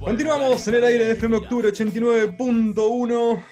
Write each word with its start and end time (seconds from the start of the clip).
Continuamos 0.00 0.66
en 0.66 0.74
el 0.74 0.84
aire 0.84 1.04
de 1.04 1.12
FM 1.12 1.36
Octubre 1.36 1.68
89.1 1.68 3.44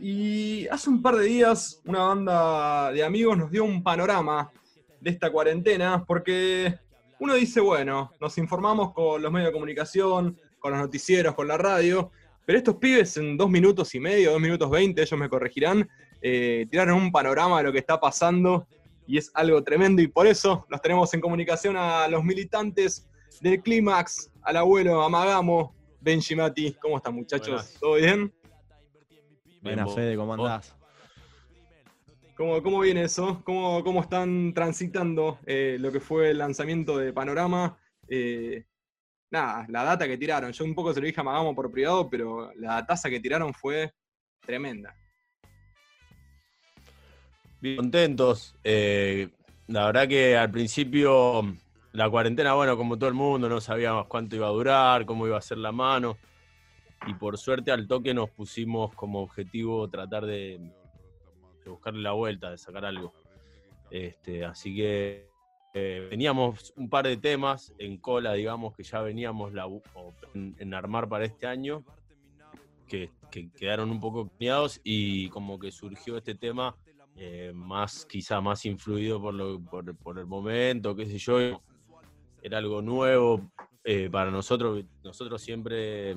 y 0.00 0.66
hace 0.68 0.88
un 0.88 1.02
par 1.02 1.16
de 1.16 1.26
días 1.26 1.82
una 1.84 2.04
banda 2.04 2.90
de 2.90 3.04
amigos 3.04 3.36
nos 3.36 3.50
dio 3.50 3.62
un 3.62 3.82
panorama 3.82 4.50
de 4.98 5.10
esta 5.10 5.30
cuarentena 5.30 6.02
porque 6.06 6.74
uno 7.20 7.34
dice, 7.34 7.60
bueno, 7.60 8.12
nos 8.18 8.38
informamos 8.38 8.94
con 8.94 9.20
los 9.20 9.30
medios 9.30 9.50
de 9.50 9.52
comunicación, 9.52 10.40
con 10.58 10.72
los 10.72 10.80
noticieros, 10.80 11.34
con 11.34 11.46
la 11.48 11.58
radio, 11.58 12.10
pero 12.46 12.56
estos 12.56 12.76
pibes 12.76 13.18
en 13.18 13.36
dos 13.36 13.50
minutos 13.50 13.94
y 13.94 14.00
medio, 14.00 14.32
dos 14.32 14.40
minutos 14.40 14.70
veinte, 14.70 15.02
ellos 15.02 15.20
me 15.20 15.28
corregirán, 15.28 15.86
eh, 16.22 16.66
tiraron 16.70 16.96
un 16.96 17.12
panorama 17.12 17.58
de 17.58 17.64
lo 17.64 17.72
que 17.72 17.78
está 17.80 18.00
pasando 18.00 18.66
y 19.06 19.18
es 19.18 19.30
algo 19.34 19.62
tremendo 19.62 20.00
y 20.00 20.08
por 20.08 20.26
eso 20.26 20.64
los 20.70 20.80
tenemos 20.80 21.12
en 21.12 21.20
comunicación 21.20 21.76
a 21.76 22.08
los 22.08 22.24
militantes 22.24 23.06
del 23.42 23.60
Clímax, 23.60 24.31
al 24.42 24.56
abuelo 24.56 25.02
Amagamo, 25.02 25.74
Benji 26.00 26.34
Mati. 26.34 26.72
¿Cómo 26.74 26.96
están 26.96 27.14
muchachos? 27.14 27.76
¿Todo 27.80 27.94
bien? 27.94 28.32
Buenas, 29.60 29.94
Fede, 29.94 30.16
¿cómo 30.16 30.34
andás? 30.34 30.74
¿Cómo, 32.36 32.62
¿Cómo, 32.62 32.80
viene 32.80 33.04
eso? 33.04 33.40
¿Cómo, 33.44 33.84
cómo 33.84 34.00
están 34.00 34.52
transitando 34.54 35.38
eh, 35.46 35.76
lo 35.78 35.92
que 35.92 36.00
fue 36.00 36.30
el 36.30 36.38
lanzamiento 36.38 36.98
de 36.98 37.12
Panorama? 37.12 37.78
Eh, 38.08 38.64
nada, 39.30 39.64
la 39.68 39.84
data 39.84 40.08
que 40.08 40.18
tiraron. 40.18 40.50
Yo 40.50 40.64
un 40.64 40.74
poco 40.74 40.92
se 40.92 41.00
lo 41.00 41.06
dije 41.06 41.20
a 41.20 41.24
Magamo 41.24 41.54
por 41.54 41.70
privado, 41.70 42.10
pero 42.10 42.52
la 42.56 42.84
tasa 42.84 43.08
que 43.08 43.20
tiraron 43.20 43.54
fue 43.54 43.92
tremenda. 44.40 44.96
Bien 47.60 47.76
contentos. 47.76 48.56
Eh, 48.64 49.28
la 49.68 49.86
verdad 49.86 50.08
que 50.08 50.36
al 50.36 50.50
principio 50.50 51.56
la 51.92 52.08
cuarentena, 52.08 52.54
bueno, 52.54 52.76
como 52.76 52.96
todo 52.98 53.08
el 53.08 53.14
mundo, 53.14 53.48
no 53.48 53.60
sabíamos 53.60 54.06
cuánto 54.06 54.34
iba 54.34 54.46
a 54.46 54.50
durar, 54.50 55.04
cómo 55.04 55.26
iba 55.26 55.36
a 55.36 55.42
ser 55.42 55.58
la 55.58 55.72
mano. 55.72 56.16
Y 57.06 57.14
por 57.14 57.36
suerte 57.36 57.70
al 57.70 57.86
toque 57.86 58.14
nos 58.14 58.30
pusimos 58.30 58.94
como 58.94 59.20
objetivo 59.20 59.88
tratar 59.88 60.24
de, 60.24 60.58
buscarle 61.66 62.00
la 62.00 62.12
vuelta, 62.12 62.50
de 62.50 62.58
sacar 62.58 62.86
algo. 62.86 63.12
Este, 63.90 64.44
así 64.44 64.74
que 64.74 65.28
eh, 65.74 66.06
teníamos 66.08 66.72
un 66.76 66.88
par 66.88 67.06
de 67.06 67.18
temas 67.18 67.74
en 67.78 67.98
cola, 67.98 68.32
digamos, 68.32 68.74
que 68.74 68.84
ya 68.84 69.02
veníamos 69.02 69.52
en, 70.34 70.74
armar 70.74 71.08
para 71.08 71.26
este 71.26 71.46
año, 71.46 71.84
que, 72.88 73.10
quedaron 73.56 73.90
un 73.90 74.00
poco 74.00 74.28
planeados 74.28 74.80
y 74.84 75.28
como 75.30 75.58
que 75.58 75.72
surgió 75.72 76.18
este 76.18 76.34
tema 76.34 76.76
eh, 77.16 77.50
más, 77.54 78.04
quizá 78.04 78.40
más 78.42 78.64
influido 78.66 79.20
por, 79.20 79.32
lo, 79.32 79.60
por, 79.60 79.96
por 79.96 80.18
el 80.18 80.26
momento, 80.26 80.94
qué 80.94 81.06
sé 81.06 81.16
yo 81.16 81.62
era 82.42 82.58
algo 82.58 82.82
nuevo 82.82 83.50
eh, 83.84 84.08
para 84.10 84.30
nosotros. 84.30 84.84
Nosotros 85.02 85.40
siempre 85.40 86.16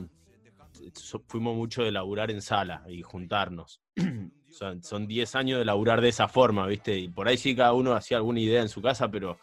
fuimos 1.27 1.55
mucho 1.55 1.83
de 1.83 1.91
laburar 1.91 2.31
en 2.31 2.41
sala 2.41 2.83
y 2.87 3.01
juntarnos. 3.01 3.81
son 4.81 5.07
10 5.07 5.35
años 5.35 5.59
de 5.59 5.65
laburar 5.65 6.01
de 6.01 6.09
esa 6.09 6.27
forma, 6.27 6.65
¿viste? 6.67 6.97
Y 6.97 7.09
por 7.09 7.27
ahí 7.27 7.37
sí 7.37 7.55
cada 7.55 7.73
uno 7.73 7.93
hacía 7.93 8.17
alguna 8.17 8.39
idea 8.39 8.61
en 8.61 8.69
su 8.69 8.81
casa, 8.81 9.09
pero 9.09 9.37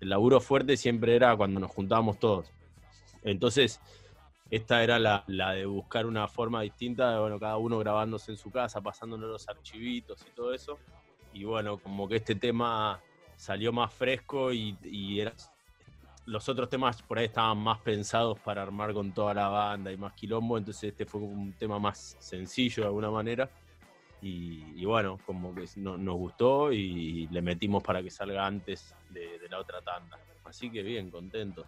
el 0.00 0.10
laburo 0.10 0.40
fuerte 0.40 0.76
siempre 0.76 1.16
era 1.16 1.36
cuando 1.36 1.60
nos 1.60 1.70
juntábamos 1.70 2.18
todos. 2.18 2.52
Entonces, 3.22 3.80
esta 4.50 4.82
era 4.82 4.98
la, 4.98 5.24
de 5.26 5.66
buscar 5.66 6.06
una 6.06 6.28
forma 6.28 6.62
distinta, 6.62 7.18
bueno, 7.20 7.38
cada 7.38 7.56
uno 7.56 7.78
grabándose 7.78 8.30
en 8.30 8.38
su 8.38 8.50
casa, 8.50 8.80
pasándonos 8.80 9.28
los 9.28 9.48
archivitos 9.48 10.24
y 10.26 10.34
todo 10.34 10.54
eso. 10.54 10.78
Y 11.32 11.44
bueno, 11.44 11.78
como 11.78 12.08
que 12.08 12.16
este 12.16 12.34
tema 12.34 13.00
salió 13.36 13.72
más 13.72 13.92
fresco 13.92 14.52
y, 14.52 14.76
y 14.82 15.20
era 15.20 15.34
los 16.28 16.48
otros 16.48 16.68
temas 16.68 17.02
por 17.02 17.18
ahí 17.18 17.26
estaban 17.26 17.58
más 17.58 17.78
pensados 17.78 18.38
para 18.40 18.62
armar 18.62 18.92
con 18.92 19.12
toda 19.12 19.32
la 19.34 19.48
banda 19.48 19.90
y 19.90 19.96
más 19.96 20.12
quilombo, 20.12 20.58
entonces 20.58 20.90
este 20.90 21.06
fue 21.06 21.22
un 21.22 21.52
tema 21.54 21.78
más 21.78 22.16
sencillo 22.20 22.82
de 22.82 22.86
alguna 22.86 23.10
manera. 23.10 23.48
Y, 24.20 24.84
bueno, 24.84 25.18
como 25.24 25.54
que 25.54 25.64
nos 25.76 26.16
gustó 26.16 26.72
y 26.72 27.28
le 27.28 27.40
metimos 27.40 27.84
para 27.84 28.02
que 28.02 28.10
salga 28.10 28.46
antes 28.46 28.92
de, 29.10 29.38
la 29.48 29.60
otra 29.60 29.80
tanda. 29.80 30.18
Así 30.44 30.70
que 30.70 30.82
bien, 30.82 31.08
contento. 31.08 31.64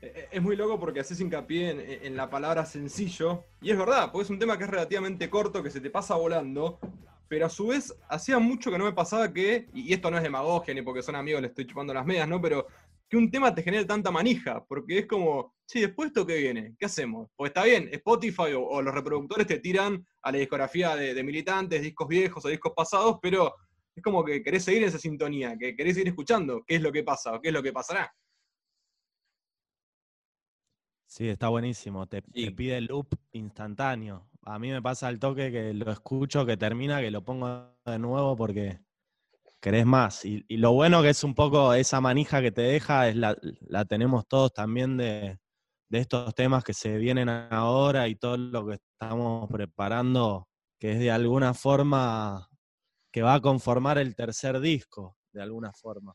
Eh, 0.00 0.12
eh, 0.14 0.28
es 0.30 0.40
muy 0.42 0.54
loco 0.54 0.78
porque 0.78 1.00
haces 1.00 1.20
hincapié 1.20 2.06
en, 2.06 2.16
la 2.16 2.30
palabra 2.30 2.64
sencillo, 2.64 3.42
y 3.60 3.70
es 3.70 3.76
verdad, 3.76 4.12
porque 4.12 4.24
es 4.24 4.30
un 4.30 4.38
tema 4.38 4.56
que 4.56 4.64
es 4.64 4.70
relativamente 4.70 5.28
corto, 5.28 5.62
que 5.62 5.70
se 5.70 5.80
te 5.80 5.90
pasa 5.90 6.14
volando, 6.14 6.78
pero 7.26 7.46
a 7.46 7.50
su 7.50 7.66
vez 7.66 7.92
hacía 8.08 8.38
mucho 8.38 8.70
que 8.70 8.78
no 8.78 8.84
me 8.84 8.92
pasaba 8.92 9.32
que, 9.32 9.66
y 9.74 9.92
esto 9.92 10.10
no 10.10 10.16
es 10.16 10.22
demagogia 10.22 10.74
ni 10.74 10.82
porque 10.82 11.02
son 11.02 11.16
amigos 11.16 11.40
le 11.40 11.48
estoy 11.48 11.66
chupando 11.66 11.92
las 11.92 12.06
medias, 12.06 12.28
¿no? 12.28 12.40
Pero 12.40 12.68
que 13.14 13.18
un 13.18 13.30
tema 13.30 13.54
te 13.54 13.62
genere 13.62 13.84
tanta 13.84 14.10
manija, 14.10 14.64
porque 14.64 14.98
es 14.98 15.06
como, 15.06 15.54
sí, 15.66 15.80
después 15.80 16.08
esto 16.08 16.26
qué 16.26 16.36
viene, 16.36 16.74
¿qué 16.76 16.86
hacemos? 16.86 17.30
Pues 17.36 17.50
está 17.50 17.62
bien, 17.62 17.88
Spotify 17.92 18.54
o, 18.56 18.82
los 18.82 18.92
reproductores 18.92 19.46
te 19.46 19.60
tiran 19.60 20.04
a 20.20 20.32
la 20.32 20.38
discografía 20.38 20.96
de, 20.96 21.22
militantes, 21.22 21.80
discos 21.80 22.08
viejos 22.08 22.44
o 22.44 22.48
discos 22.48 22.72
pasados, 22.74 23.18
pero 23.22 23.54
es 23.94 24.02
como 24.02 24.24
que 24.24 24.42
querés 24.42 24.64
seguir 24.64 24.82
en 24.82 24.88
esa 24.88 24.98
sintonía, 24.98 25.56
que 25.56 25.76
querés 25.76 25.94
seguir 25.94 26.08
escuchando 26.08 26.64
qué 26.66 26.74
es 26.74 26.82
lo 26.82 26.90
que 26.90 27.04
pasa 27.04 27.34
o 27.34 27.40
qué 27.40 27.48
es 27.48 27.54
lo 27.54 27.62
que 27.62 27.72
pasará. 27.72 28.12
Sí, 31.06 31.28
está 31.28 31.50
buenísimo. 31.50 32.08
Te, 32.08 32.20
te, 32.20 32.50
pide 32.50 32.78
el 32.78 32.86
loop 32.86 33.14
instantáneo. 33.30 34.28
A 34.42 34.58
mí 34.58 34.72
me 34.72 34.82
pasa 34.82 35.08
el 35.08 35.20
toque 35.20 35.52
que 35.52 35.72
lo 35.72 35.92
escucho, 35.92 36.44
que 36.44 36.56
termina, 36.56 37.00
que 37.00 37.12
lo 37.12 37.22
pongo 37.22 37.76
de 37.86 37.98
nuevo 38.00 38.34
porque 38.34 38.80
querés 39.64 39.86
más. 39.86 40.26
Y, 40.26 40.44
lo 40.58 40.72
bueno 40.72 41.00
que 41.00 41.08
es 41.08 41.24
un 41.24 41.34
poco 41.34 41.72
esa 41.72 41.98
manija 41.98 42.42
que 42.42 42.52
te 42.52 42.60
deja, 42.60 43.08
es 43.08 43.16
la, 43.16 43.34
la 43.62 43.86
tenemos 43.86 44.28
todos 44.28 44.52
también 44.52 44.98
de, 44.98 45.38
estos 45.90 46.34
temas 46.34 46.62
que 46.64 46.74
se 46.74 46.98
vienen 46.98 47.30
ahora 47.30 48.06
y 48.08 48.16
todo 48.16 48.36
lo 48.36 48.66
que 48.66 48.74
estamos 48.74 49.48
preparando, 49.50 50.48
que 50.78 50.92
es 50.92 50.98
de 50.98 51.10
alguna 51.10 51.54
forma 51.54 52.46
que 53.10 53.22
va 53.22 53.34
a 53.34 53.40
conformar 53.40 53.96
el 53.96 54.14
tercer 54.14 54.60
disco, 54.60 55.16
de 55.32 55.40
alguna 55.40 55.72
forma. 55.72 56.12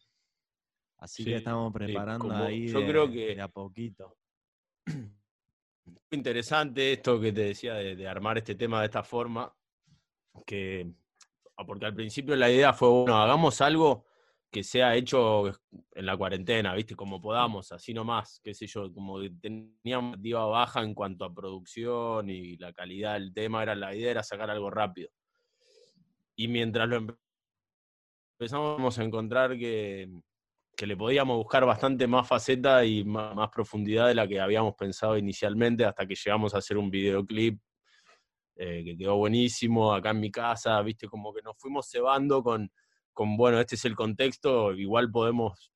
Así 0.99 1.25
que 1.25 1.37
estamos 1.37 1.73
preparando 1.73 2.31
ahí 2.35 2.67
yo 2.67 2.85
creo 2.85 3.09
que 3.09 3.33
de 3.35 3.41
a 3.41 3.47
poquito. 3.47 4.15
Interesante 6.11 6.93
esto 6.93 7.19
que 7.19 7.31
te 7.31 7.45
decía 7.45 7.73
de 7.73 8.07
armar 8.07 8.37
este 8.37 8.53
tema 8.53 8.81
de 8.81 8.85
esta 8.85 9.01
forma, 9.01 9.51
que 10.45 10.93
porque 11.65 11.85
al 11.85 11.93
principio 11.93 12.35
la 12.35 12.49
idea 12.49 12.73
fue, 12.73 12.89
bueno, 12.89 13.17
hagamos 13.17 13.61
algo 13.61 14.05
que 14.51 14.63
sea 14.63 14.95
hecho 14.95 15.47
en 15.93 16.05
la 16.05 16.17
cuarentena, 16.17 16.73
¿viste? 16.73 16.95
Como 16.95 17.21
podamos, 17.21 17.71
así 17.71 17.93
nomás, 17.93 18.39
qué 18.43 18.53
sé 18.53 18.65
yo, 18.65 18.91
como 18.91 19.19
teníamos 19.39 20.21
diva 20.21 20.45
baja 20.47 20.81
en 20.81 20.95
cuanto 20.95 21.23
a 21.25 21.33
producción 21.33 22.29
y 22.29 22.57
la 22.57 22.73
calidad 22.73 23.13
del 23.13 23.33
tema, 23.33 23.61
era 23.61 23.75
la 23.75 23.95
idea 23.95 24.11
era 24.11 24.23
sacar 24.23 24.49
algo 24.49 24.71
rápido. 24.71 25.09
Y 26.35 26.47
mientras 26.47 26.89
lo 26.89 27.17
empezamos 28.39 28.97
a 28.97 29.03
encontrar 29.03 29.57
que, 29.57 30.09
que 30.75 30.87
le 30.87 30.97
podíamos 30.97 31.37
buscar 31.37 31.65
bastante 31.65 32.07
más 32.07 32.27
faceta 32.27 32.83
y 32.85 33.03
más, 33.03 33.35
más, 33.35 33.49
profundidad 33.49 34.07
de 34.07 34.15
la 34.15 34.27
que 34.27 34.39
habíamos 34.39 34.75
pensado 34.75 35.17
inicialmente, 35.17 35.85
hasta 35.85 36.07
que 36.07 36.15
llegamos 36.15 36.55
a 36.55 36.59
hacer 36.59 36.77
un 36.77 36.89
videoclip 36.89 37.59
eh, 38.61 38.83
que 38.83 38.97
quedó 38.97 39.15
buenísimo 39.15 39.93
acá 39.93 40.09
en 40.09 40.19
mi 40.19 40.29
casa, 40.29 40.81
viste, 40.81 41.07
como 41.07 41.33
que 41.33 41.41
nos 41.41 41.57
fuimos 41.57 41.89
cebando 41.89 42.43
con, 42.43 42.69
con, 43.13 43.37
bueno, 43.37 43.57
este 43.57 43.75
es 43.75 43.85
el 43.85 43.95
contexto, 43.95 44.73
igual 44.73 45.09
podemos 45.09 45.71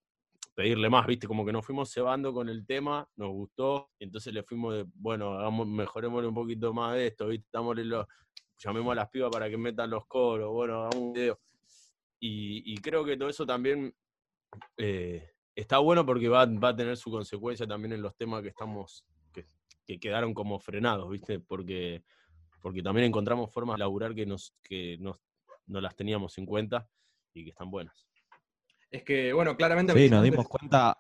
pedirle 0.54 0.90
más, 0.90 1.08
viste, 1.08 1.26
como 1.26 1.46
que 1.46 1.54
nos 1.54 1.66
fuimos 1.66 1.94
cebando 1.94 2.34
con 2.34 2.50
el 2.50 2.66
tema, 2.66 3.08
nos 3.16 3.30
gustó, 3.30 3.90
y 3.98 4.04
entonces 4.04 4.34
le 4.34 4.44
fuimos 4.44 4.74
de, 4.74 4.86
bueno, 4.96 5.32
hagamos, 5.40 5.66
mejorémosle 5.66 6.28
un 6.28 6.36
poquito 6.36 6.74
más 6.74 6.96
de 6.96 7.08
esto, 7.08 7.28
viste, 7.28 7.48
lo, 7.86 8.06
llamemos 8.58 8.92
a 8.92 8.96
las 8.96 9.10
pibas 9.10 9.32
para 9.32 9.50
que 9.50 9.58
metan 9.58 9.90
los 9.90 10.06
coros, 10.06 10.52
bueno, 10.52 10.82
hagamos 10.82 10.96
un 10.98 11.14
video. 11.14 11.40
Y, 12.20 12.76
creo 12.80 13.06
que 13.06 13.16
todo 13.16 13.30
eso 13.30 13.46
también 13.46 13.96
eh, 14.76 15.32
está 15.56 15.78
bueno 15.78 16.06
porque 16.06 16.28
va, 16.28 16.46
va, 16.46 16.70
a 16.70 16.76
tener 16.76 16.98
su 16.98 17.10
consecuencia 17.10 17.66
también 17.66 17.94
en 17.94 18.02
los 18.02 18.14
temas 18.18 18.42
que 18.42 18.50
estamos, 18.50 19.06
que, 19.32 19.48
que 19.86 20.00
quedaron 20.02 20.34
como 20.34 20.60
frenados, 20.60 21.10
viste, 21.10 21.40
porque 21.40 22.04
porque 22.64 22.82
también 22.82 23.08
encontramos 23.08 23.52
formas 23.52 23.76
de 23.76 23.80
laburar 23.80 24.16
que, 24.16 24.26
nos, 24.26 24.56
que 24.64 24.98
no 24.98 25.82
las 25.82 25.96
teníamos 25.98 26.38
en 26.38 26.46
cuenta 26.46 26.88
y 27.34 27.44
que 27.44 27.50
están 27.50 27.70
buenas. 27.70 28.08
Es 28.90 29.04
que, 29.04 29.34
bueno, 29.34 29.58
claramente... 29.58 29.92
Sí, 29.94 30.10
nos 30.10 30.24
dimos 30.24 30.48
cuenta... 30.48 30.98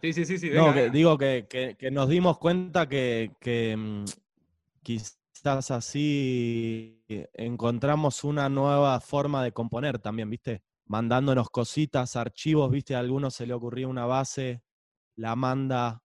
Sí, 0.00 0.14
sí, 0.14 0.24
sí, 0.24 0.38
sí. 0.38 0.50
no, 0.50 0.72
digo 0.90 1.18
que, 1.18 1.76
nos 1.92 2.08
dimos 2.08 2.38
cuenta 2.38 2.88
que, 2.88 3.74
mm, 3.76 4.04
quizás 4.82 5.70
así 5.70 7.04
encontramos 7.34 8.24
una 8.24 8.48
nueva 8.48 8.98
forma 9.00 9.44
de 9.44 9.52
componer 9.52 9.98
también, 9.98 10.30
¿viste? 10.30 10.62
Mandándonos 10.86 11.50
cositas, 11.50 12.16
archivos, 12.16 12.70
¿viste? 12.70 12.94
A 12.94 13.00
algunos 13.00 13.34
se 13.34 13.46
le 13.46 13.52
ocurría 13.52 13.86
una 13.86 14.06
base, 14.06 14.62
la 15.16 15.36
manda 15.36 16.02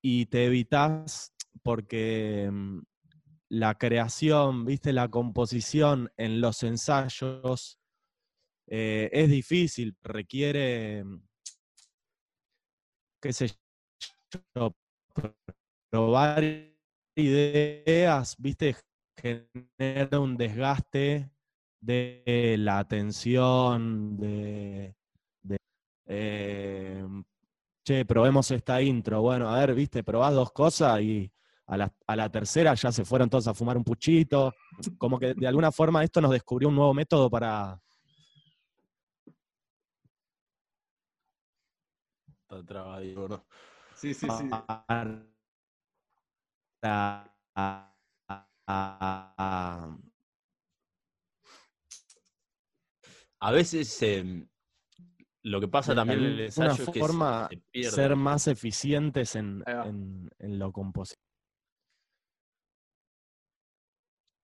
y 0.00 0.26
te 0.26 0.44
evitas 0.44 1.34
porque 1.62 2.48
mm, 2.52 2.80
la 3.50 3.76
creación, 3.76 4.64
viste, 4.64 4.92
la 4.92 5.08
composición 5.08 6.10
en 6.16 6.40
los 6.40 6.62
ensayos 6.62 7.78
eh, 8.68 9.10
es 9.12 9.28
difícil, 9.28 9.96
requiere, 10.02 11.04
qué 13.20 13.32
sé 13.32 13.50
yo, 14.54 14.76
probar 15.90 16.44
ideas, 17.16 18.36
viste, 18.38 18.76
genera 19.20 20.20
un 20.20 20.36
desgaste 20.36 21.30
de 21.80 22.56
la 22.56 22.78
atención, 22.78 24.16
de, 24.16 24.94
eh, 26.06 27.04
che, 27.84 28.04
probemos 28.04 28.50
esta 28.52 28.80
intro. 28.80 29.22
Bueno, 29.22 29.48
a 29.48 29.58
ver, 29.58 29.74
viste, 29.74 30.04
probás 30.04 30.34
dos 30.34 30.52
cosas 30.52 31.00
y 31.00 31.32
a 31.70 31.76
la, 31.76 31.92
a 32.06 32.16
la, 32.16 32.28
tercera 32.28 32.74
ya 32.74 32.90
se 32.90 33.04
fueron 33.04 33.30
todos 33.30 33.46
a 33.46 33.54
fumar 33.54 33.76
un 33.76 33.84
puchito. 33.84 34.52
Como 34.98 35.18
que 35.20 35.34
de 35.34 35.46
alguna 35.46 35.70
forma 35.70 36.02
esto 36.02 36.20
nos 36.20 36.32
descubrió 36.32 36.68
un 36.68 36.74
nuevo 36.74 36.92
método 36.92 37.30
para. 37.30 37.80
Está 42.42 42.64
trabado, 42.66 43.28
¿no? 43.28 43.46
Sí, 43.94 44.12
sí, 44.12 44.26
sí. 44.28 44.50
A 53.42 53.52
veces 53.52 54.02
em, 54.02 54.48
lo 55.42 55.60
que 55.60 55.68
pasa 55.68 55.94
también 55.94 56.18
en 56.18 56.26
el 56.26 56.40
ensayo 56.40 56.82
es 56.82 56.90
que 56.90 57.00
forma 57.00 57.48
ser 57.82 58.16
más 58.16 58.48
eficientes 58.48 59.36
en, 59.36 59.62
lo 60.40 60.72
compositivo. 60.72 61.29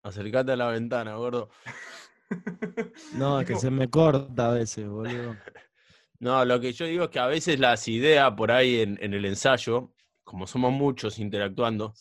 Acercate 0.03 0.51
a 0.51 0.55
la 0.55 0.67
ventana, 0.67 1.15
gordo. 1.15 1.49
No, 3.13 3.41
es 3.41 3.47
que 3.47 3.55
se 3.55 3.71
me 3.71 3.89
corta 3.89 4.51
a 4.51 4.53
veces, 4.53 4.87
boludo. 4.87 5.35
No, 6.21 6.43
lo 6.43 6.59
que 6.59 6.73
yo 6.73 6.85
digo 6.85 7.05
es 7.05 7.09
que 7.11 7.19
a 7.19 7.27
veces 7.27 7.61
las 7.61 7.87
ideas 7.87 8.33
por 8.33 8.51
ahí 8.51 8.81
en, 8.81 8.97
el 9.01 9.23
ensayo, 9.23 9.93
como 10.25 10.47
somos 10.47 10.73
muchos 10.73 11.17
interactuando, 11.17 11.93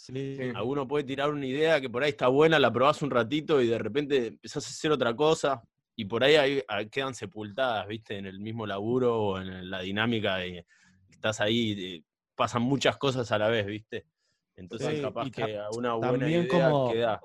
alguno 0.56 0.88
puede 0.88 1.04
tirar 1.04 1.30
una 1.30 1.46
idea 1.46 1.80
que 1.80 1.88
por 1.88 2.02
ahí 2.02 2.10
está 2.10 2.26
buena, 2.26 2.58
la 2.58 2.72
probás 2.72 3.00
un 3.02 3.10
ratito 3.10 3.62
y 3.62 3.68
de 3.68 3.78
repente 3.78 4.26
empezás 4.26 4.66
a 4.66 4.70
hacer 4.70 4.90
otra 4.90 5.14
cosa 5.14 5.62
y 5.94 6.04
por 6.06 6.24
ahí, 6.24 6.62
quedan 6.90 7.14
sepultadas, 7.14 7.86
¿viste? 7.86 8.18
En 8.18 8.26
el 8.26 8.40
mismo 8.40 8.66
laburo 8.66 9.20
o 9.20 9.40
en 9.40 9.70
la 9.70 9.82
dinámica 9.82 10.38
de 10.38 10.66
estás 11.10 11.40
ahí, 11.40 12.04
pasan 12.34 12.62
muchas 12.62 12.96
cosas 12.96 13.30
a 13.30 13.38
la 13.38 13.48
vez, 13.48 13.66
¿viste? 13.66 14.06
Entonces 14.56 15.00
capaz 15.00 15.30
que 15.30 15.60
una 15.76 15.94
buena 15.94 16.28
idea 16.28 16.48
como, 16.48 16.92
queda. 16.92 17.20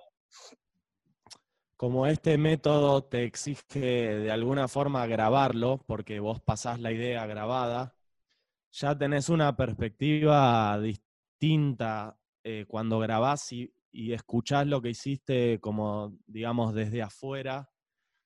Como 1.83 2.07
este 2.07 2.37
método 2.37 3.03
te 3.03 3.25
exige 3.25 3.81
de 3.81 4.31
alguna 4.31 4.69
forma 4.69 5.05
grabarlo, 5.05 5.83
porque 5.85 6.21
vos 6.21 6.39
pasás 6.39 6.79
la 6.79 6.93
idea 6.93 7.25
grabada, 7.25 7.93
ya 8.71 8.97
tenés 8.97 9.27
una 9.27 9.57
perspectiva 9.57 10.79
distinta 10.79 12.17
eh, 12.41 12.63
cuando 12.69 12.99
grabás 12.99 13.51
y, 13.51 13.75
y 13.91 14.13
escuchás 14.13 14.65
lo 14.65 14.81
que 14.81 14.91
hiciste 14.91 15.59
como, 15.59 16.17
digamos, 16.25 16.73
desde 16.73 17.01
afuera 17.01 17.69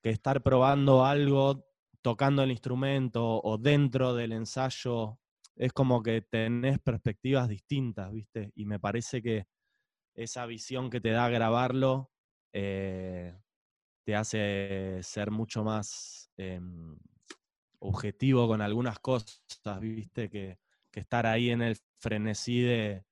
que 0.04 0.10
estar 0.10 0.40
probando 0.44 1.04
algo, 1.04 1.66
tocando 2.00 2.44
el 2.44 2.52
instrumento 2.52 3.40
o 3.42 3.58
dentro 3.58 4.14
del 4.14 4.34
ensayo, 4.34 5.18
es 5.56 5.72
como 5.72 6.00
que 6.04 6.22
tenés 6.22 6.78
perspectivas 6.78 7.48
distintas, 7.48 8.12
¿viste? 8.12 8.52
Y 8.54 8.66
me 8.66 8.78
parece 8.78 9.20
que 9.20 9.48
esa 10.14 10.46
visión 10.46 10.90
que 10.90 11.00
te 11.00 11.10
da 11.10 11.28
grabarlo 11.28 12.12
eh, 12.52 13.34
te 14.08 14.16
hace 14.16 15.02
ser 15.02 15.30
mucho 15.30 15.62
más 15.62 16.30
em, 16.38 16.96
objetivo 17.78 18.48
con 18.48 18.62
algunas 18.62 18.98
cosas, 19.00 19.38
¿viste? 19.82 20.30
Que, 20.30 20.56
estar 20.94 21.26
ahí 21.26 21.50
en 21.50 21.60
el 21.60 21.76
frenesí 21.98 22.62
de, 22.62 23.04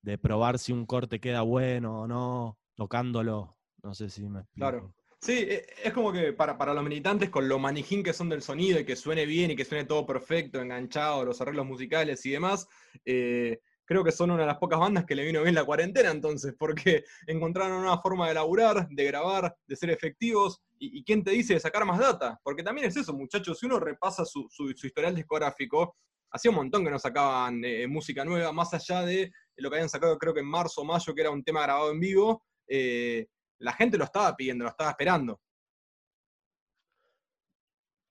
de, 0.00 0.16
probar 0.16 0.58
si 0.58 0.72
un 0.72 0.86
corte 0.86 1.20
queda 1.20 1.42
bueno 1.42 2.00
o 2.00 2.06
no, 2.08 2.58
tocándolo. 2.74 3.58
No 3.82 3.94
sé 3.94 4.08
si 4.08 4.28
me 4.30 4.40
explico. 4.40 4.68
Claro. 4.68 4.94
Sí, 5.20 5.46
e, 5.46 5.66
es 5.84 5.92
como 5.92 6.10
que 6.10 6.32
para, 6.32 6.56
para, 6.56 6.72
los 6.72 6.82
militantes, 6.82 7.28
con 7.28 7.46
lo 7.46 7.58
manijín 7.58 8.02
que 8.02 8.14
son 8.14 8.30
del 8.30 8.40
sonido 8.40 8.80
y 8.80 8.86
que 8.86 8.96
suene 8.96 9.26
bien 9.26 9.50
y 9.50 9.56
que 9.56 9.66
suene 9.66 9.84
todo 9.84 10.06
perfecto, 10.06 10.62
enganchado, 10.62 11.22
los 11.26 11.40
arreglos 11.42 11.66
musicales 11.66 12.24
y 12.24 12.30
demás, 12.30 12.66
eh, 13.04 13.60
creo 13.90 14.04
que 14.04 14.12
son 14.12 14.30
una 14.30 14.42
de 14.42 14.46
las 14.46 14.58
pocas 14.58 14.78
bandas 14.78 15.04
que 15.04 15.16
le 15.16 15.24
vino 15.24 15.42
bien 15.42 15.56
la 15.56 15.64
cuarentena 15.64 16.12
entonces, 16.12 16.54
porque 16.56 17.02
encontraron 17.26 17.82
una 17.82 17.98
forma 17.98 18.28
de 18.28 18.34
laburar, 18.34 18.88
de 18.88 19.04
grabar, 19.04 19.56
de 19.66 19.74
ser 19.74 19.90
efectivos, 19.90 20.62
y, 20.78 21.02
quién 21.02 21.24
te 21.24 21.32
dice 21.32 21.54
de 21.54 21.60
sacar 21.60 21.84
más 21.84 21.98
data, 21.98 22.38
porque 22.44 22.62
también 22.62 22.86
es 22.86 22.96
eso, 22.96 23.12
muchachos, 23.12 23.58
si 23.58 23.66
uno 23.66 23.80
repasa 23.80 24.24
su, 24.24 24.46
su, 24.48 24.70
historial 24.70 25.16
discográfico, 25.16 25.96
hacía 26.30 26.52
un 26.52 26.58
montón 26.58 26.84
que 26.84 26.90
no 26.92 27.00
sacaban 27.00 27.64
eh, 27.64 27.88
música 27.88 28.24
nueva, 28.24 28.52
más 28.52 28.72
allá 28.74 29.02
de 29.04 29.32
lo 29.56 29.68
que 29.68 29.76
habían 29.76 29.90
sacado 29.90 30.16
creo 30.18 30.34
que 30.34 30.40
en 30.40 30.46
marzo 30.46 30.82
o 30.82 30.84
mayo, 30.84 31.12
que 31.12 31.22
era 31.22 31.30
un 31.32 31.42
tema 31.42 31.62
grabado 31.62 31.90
en 31.90 31.98
vivo, 31.98 32.44
eh, 32.68 33.26
la 33.58 33.72
gente 33.72 33.98
lo 33.98 34.04
estaba 34.04 34.36
pidiendo, 34.36 34.62
lo 34.62 34.70
estaba 34.70 34.90
esperando. 34.90 35.40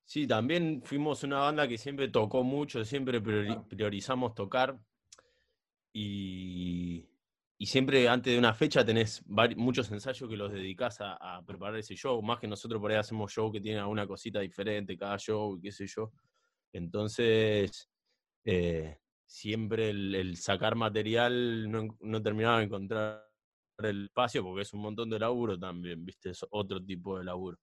Sí, 0.04 0.28
también 0.28 0.82
fuimos 0.84 1.24
una 1.24 1.40
banda 1.40 1.70
que 1.70 1.78
siempre 1.78 2.10
tocó 2.10 2.44
mucho, 2.44 2.84
siempre 2.84 3.22
priorizamos 3.22 4.36
tocar. 4.36 4.78
Y, 5.94 7.06
siempre 7.62 8.08
antes 8.08 8.34
de 8.34 8.40
una 8.40 8.54
fecha 8.54 8.86
tenés 8.86 9.24
muchos 9.28 9.92
ensayos 9.92 10.30
que 10.30 10.38
los 10.38 10.54
dedicás 10.54 10.98
a, 11.02 11.44
preparar 11.46 11.78
ese 11.78 11.96
show, 11.96 12.22
más 12.22 12.40
que 12.40 12.48
nosotros 12.48 12.82
por 12.82 12.92
ahí 12.92 12.98
hacemos 12.98 13.32
show 13.32 13.52
que 13.52 13.62
tienen 13.62 13.82
alguna 13.82 14.08
cosita 14.08 14.40
diferente 14.40 14.98
cada 14.98 15.18
show 15.18 15.58
y 15.58 15.62
qué 15.62 15.72
sé 15.72 15.86
yo. 15.88 16.12
Entonces, 16.72 17.90
eh, 18.46 18.98
siempre 19.26 19.90
el, 19.90 20.38
sacar 20.38 20.76
material 20.76 21.70
no, 21.70 21.98
no 22.02 22.22
terminaba 22.22 22.60
de 22.60 22.66
encontrar 22.66 23.30
el 23.78 24.06
espacio 24.06 24.44
porque 24.44 24.62
es 24.62 24.74
un 24.74 24.82
montón 24.82 25.10
de 25.10 25.20
laburo 25.20 25.58
también, 25.58 26.04
¿viste? 26.06 26.32
Es 26.32 26.46
otro 26.50 26.84
tipo 26.84 27.18
de 27.18 27.26
laburo. 27.26 27.58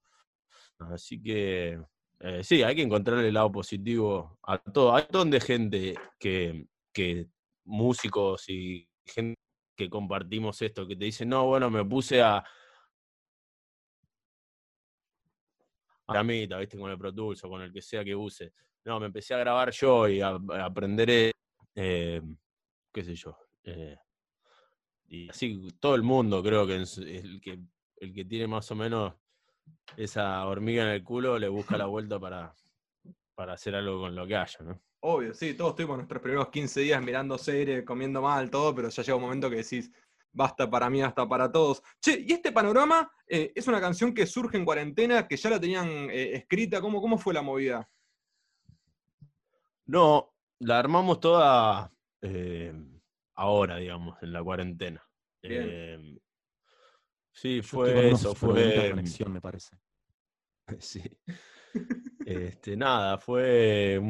Así 0.78 1.22
que 1.22 1.80
eh, 2.20 2.42
sí, 2.42 2.62
hay 2.62 2.74
que 2.74 2.82
encontrar 2.82 3.18
el 3.24 3.34
lado 3.34 3.52
positivo 3.52 4.38
a 4.42 4.58
todo. 4.58 4.94
Hay 4.94 5.02
un 5.02 5.06
montón 5.06 5.30
de 5.30 5.40
gente 5.40 5.94
que, 6.18 6.66
que 6.92 7.28
músicos 7.66 8.48
y 8.48 8.88
gente 9.04 9.38
que 9.76 9.90
compartimos 9.90 10.60
esto, 10.62 10.86
que 10.86 10.96
te 10.96 11.04
dicen, 11.04 11.28
no, 11.28 11.46
bueno, 11.46 11.70
me 11.70 11.84
puse 11.84 12.22
a, 12.22 12.42
a 16.06 16.22
mitad, 16.22 16.58
¿viste? 16.58 16.78
Con 16.78 16.90
el 16.90 16.98
Pro 16.98 17.10
o 17.10 17.48
con 17.48 17.62
el 17.62 17.72
que 17.72 17.82
sea 17.82 18.04
que 18.04 18.14
use. 18.14 18.52
No, 18.84 18.98
me 19.00 19.06
empecé 19.06 19.34
a 19.34 19.38
grabar 19.38 19.70
yo 19.72 20.08
y 20.08 20.20
a, 20.20 20.38
aprender, 20.62 21.32
eh, 21.74 22.22
qué 22.92 23.04
sé 23.04 23.14
yo, 23.14 23.36
eh, 23.64 23.96
y 25.08 25.28
así 25.28 25.68
todo 25.80 25.94
el 25.94 26.02
mundo 26.02 26.42
creo 26.42 26.66
que 26.66 26.82
es 26.82 26.98
el 26.98 27.40
que, 27.40 27.58
el 27.96 28.12
que 28.12 28.24
tiene 28.24 28.46
más 28.46 28.70
o 28.70 28.74
menos 28.74 29.14
esa 29.96 30.44
hormiga 30.46 30.84
en 30.84 30.90
el 30.90 31.04
culo 31.04 31.38
le 31.38 31.48
busca 31.48 31.76
la 31.76 31.86
vuelta 31.86 32.18
para, 32.18 32.54
para 33.34 33.54
hacer 33.54 33.74
algo 33.74 34.00
con 34.00 34.14
lo 34.14 34.26
que 34.26 34.36
haya, 34.36 34.58
¿no? 34.64 34.80
Obvio, 35.00 35.34
sí, 35.34 35.54
todos 35.54 35.70
estuvimos 35.70 35.98
nuestros 35.98 36.22
primeros 36.22 36.48
15 36.48 36.80
días 36.80 37.02
mirando 37.02 37.38
series, 37.38 37.84
comiendo 37.84 38.22
mal, 38.22 38.50
todo, 38.50 38.74
pero 38.74 38.88
ya 38.88 39.02
llega 39.02 39.16
un 39.16 39.22
momento 39.22 39.50
que 39.50 39.56
decís, 39.56 39.90
basta 40.32 40.68
para 40.68 40.90
mí, 40.90 41.02
hasta 41.02 41.28
para 41.28 41.50
todos. 41.50 41.82
Che, 42.00 42.24
y 42.26 42.32
este 42.32 42.52
panorama 42.52 43.10
eh, 43.26 43.52
es 43.54 43.66
una 43.66 43.80
canción 43.80 44.12
que 44.12 44.26
surge 44.26 44.56
en 44.56 44.64
cuarentena, 44.64 45.26
que 45.26 45.36
ya 45.36 45.50
la 45.50 45.60
tenían 45.60 45.88
eh, 46.10 46.34
escrita, 46.34 46.80
¿Cómo, 46.80 47.00
¿cómo 47.00 47.18
fue 47.18 47.34
la 47.34 47.42
movida? 47.42 47.88
No, 49.86 50.34
la 50.58 50.78
armamos 50.78 51.20
toda 51.20 51.92
eh, 52.20 52.74
ahora, 53.34 53.76
digamos, 53.76 54.22
en 54.22 54.32
la 54.32 54.42
cuarentena. 54.42 55.02
Sí, 57.32 57.62
fue 57.62 58.10
eso, 58.10 58.34
fue. 58.34 58.90
conexión, 58.90 59.32
me 59.32 59.40
parece. 59.40 59.76
sí. 60.78 61.02
este, 62.24 62.76
nada, 62.76 63.18
fue 63.18 64.00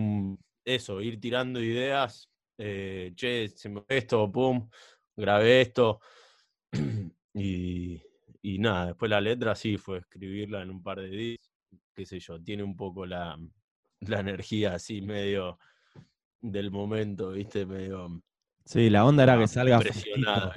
eso, 0.67 1.01
ir 1.01 1.19
tirando 1.19 1.63
ideas. 1.63 2.31
Eh, 2.59 3.13
che, 3.15 3.49
se 3.49 3.69
me 3.69 3.83
esto, 3.89 4.31
pum, 4.31 4.69
grabé 5.17 5.63
esto. 5.63 6.01
y, 7.35 8.03
y 8.43 8.59
nada, 8.59 8.89
después 8.89 9.11
la 9.11 9.21
letra 9.21 9.55
sí 9.55 9.79
fue 9.79 9.99
escribirla 9.99 10.63
en 10.63 10.71
un 10.71 10.83
par 10.83 11.01
de 11.01 11.09
días. 11.09 11.51
Qué 11.95 12.05
sé 12.05 12.19
yo, 12.19 12.43
tiene 12.43 12.63
un 12.63 12.77
poco 12.77 13.07
la, 13.07 13.39
la 14.01 14.21
energía 14.21 14.75
así 14.75 15.01
medio 15.01 15.59
del 16.41 16.71
momento, 16.71 17.31
¿viste? 17.31 17.65
Medio 17.65 18.23
Sí, 18.67 18.91
la 18.91 19.05
onda 19.05 19.23
era 19.23 19.39
que 19.39 19.47
salga 19.47 19.81
fresquito. 19.81 20.53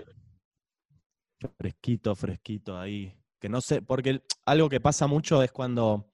Fresquito, 1.58 2.16
fresquito 2.16 2.78
ahí. 2.78 3.16
Que 3.39 3.48
no 3.48 3.62
sé, 3.62 3.84
porque 3.84 4.24
algo 4.46 4.68
que 4.68 4.82
pasa 4.82 5.06
mucho 5.06 5.44
es 5.44 5.51
cuando 5.51 6.12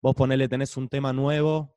vos 0.00 0.14
ponele, 0.14 0.48
tenés 0.48 0.76
un 0.78 0.88
tema 0.88 1.12
nuevo 1.12 1.75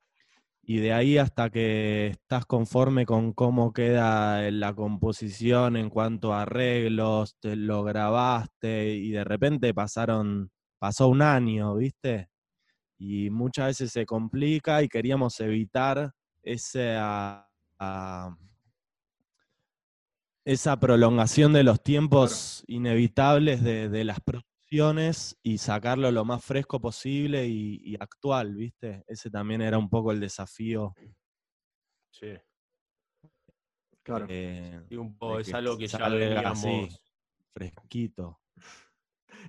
y 0.69 0.77
de 0.77 0.93
ahí 0.93 1.17
hasta 1.17 1.49
que 1.49 2.09
estás 2.09 2.45
conforme 2.45 3.03
con 3.07 3.33
cómo 3.33 3.73
queda 3.73 4.51
la 4.51 4.75
composición 4.75 5.75
en 5.75 5.89
cuanto 5.89 6.31
a 6.31 6.43
arreglos, 6.43 7.35
te 7.39 7.55
lo 7.55 7.83
grabaste 7.83 8.93
y 8.93 9.09
de 9.09 9.23
repente 9.23 9.73
pasaron, 9.73 10.51
pasó 10.77 11.07
un 11.07 11.23
año, 11.23 11.73
¿viste? 11.73 12.29
Y 12.99 13.31
muchas 13.31 13.69
veces 13.69 13.91
se 13.91 14.05
complica 14.05 14.83
y 14.83 14.89
queríamos 14.89 15.39
evitar 15.39 16.11
ese 16.43 16.99
esa 20.45 20.79
prolongación 20.79 21.51
de 21.51 21.63
los 21.63 21.81
tiempos 21.81 22.63
inevitables 22.67 23.63
de, 23.63 24.03
las 24.03 24.19
y 24.71 25.57
sacarlo 25.57 26.11
lo 26.11 26.25
más 26.25 26.43
fresco 26.43 26.79
posible 26.79 27.47
y, 27.47 27.95
actual, 27.99 28.55
¿viste? 28.55 29.03
Ese 29.07 29.29
también 29.29 29.61
era 29.61 29.77
un 29.77 29.89
poco 29.89 30.11
el 30.11 30.19
desafío. 30.19 30.93
Sí. 32.11 32.33
Claro. 34.03 34.25
Eh, 34.29 34.85
y 34.89 34.95
un 34.95 35.17
poco, 35.17 35.39
es 35.39 35.53
algo 35.53 35.77
que 35.77 35.87
ya 35.87 36.09
veníamos. 36.09 37.01
fresquito. 37.53 38.39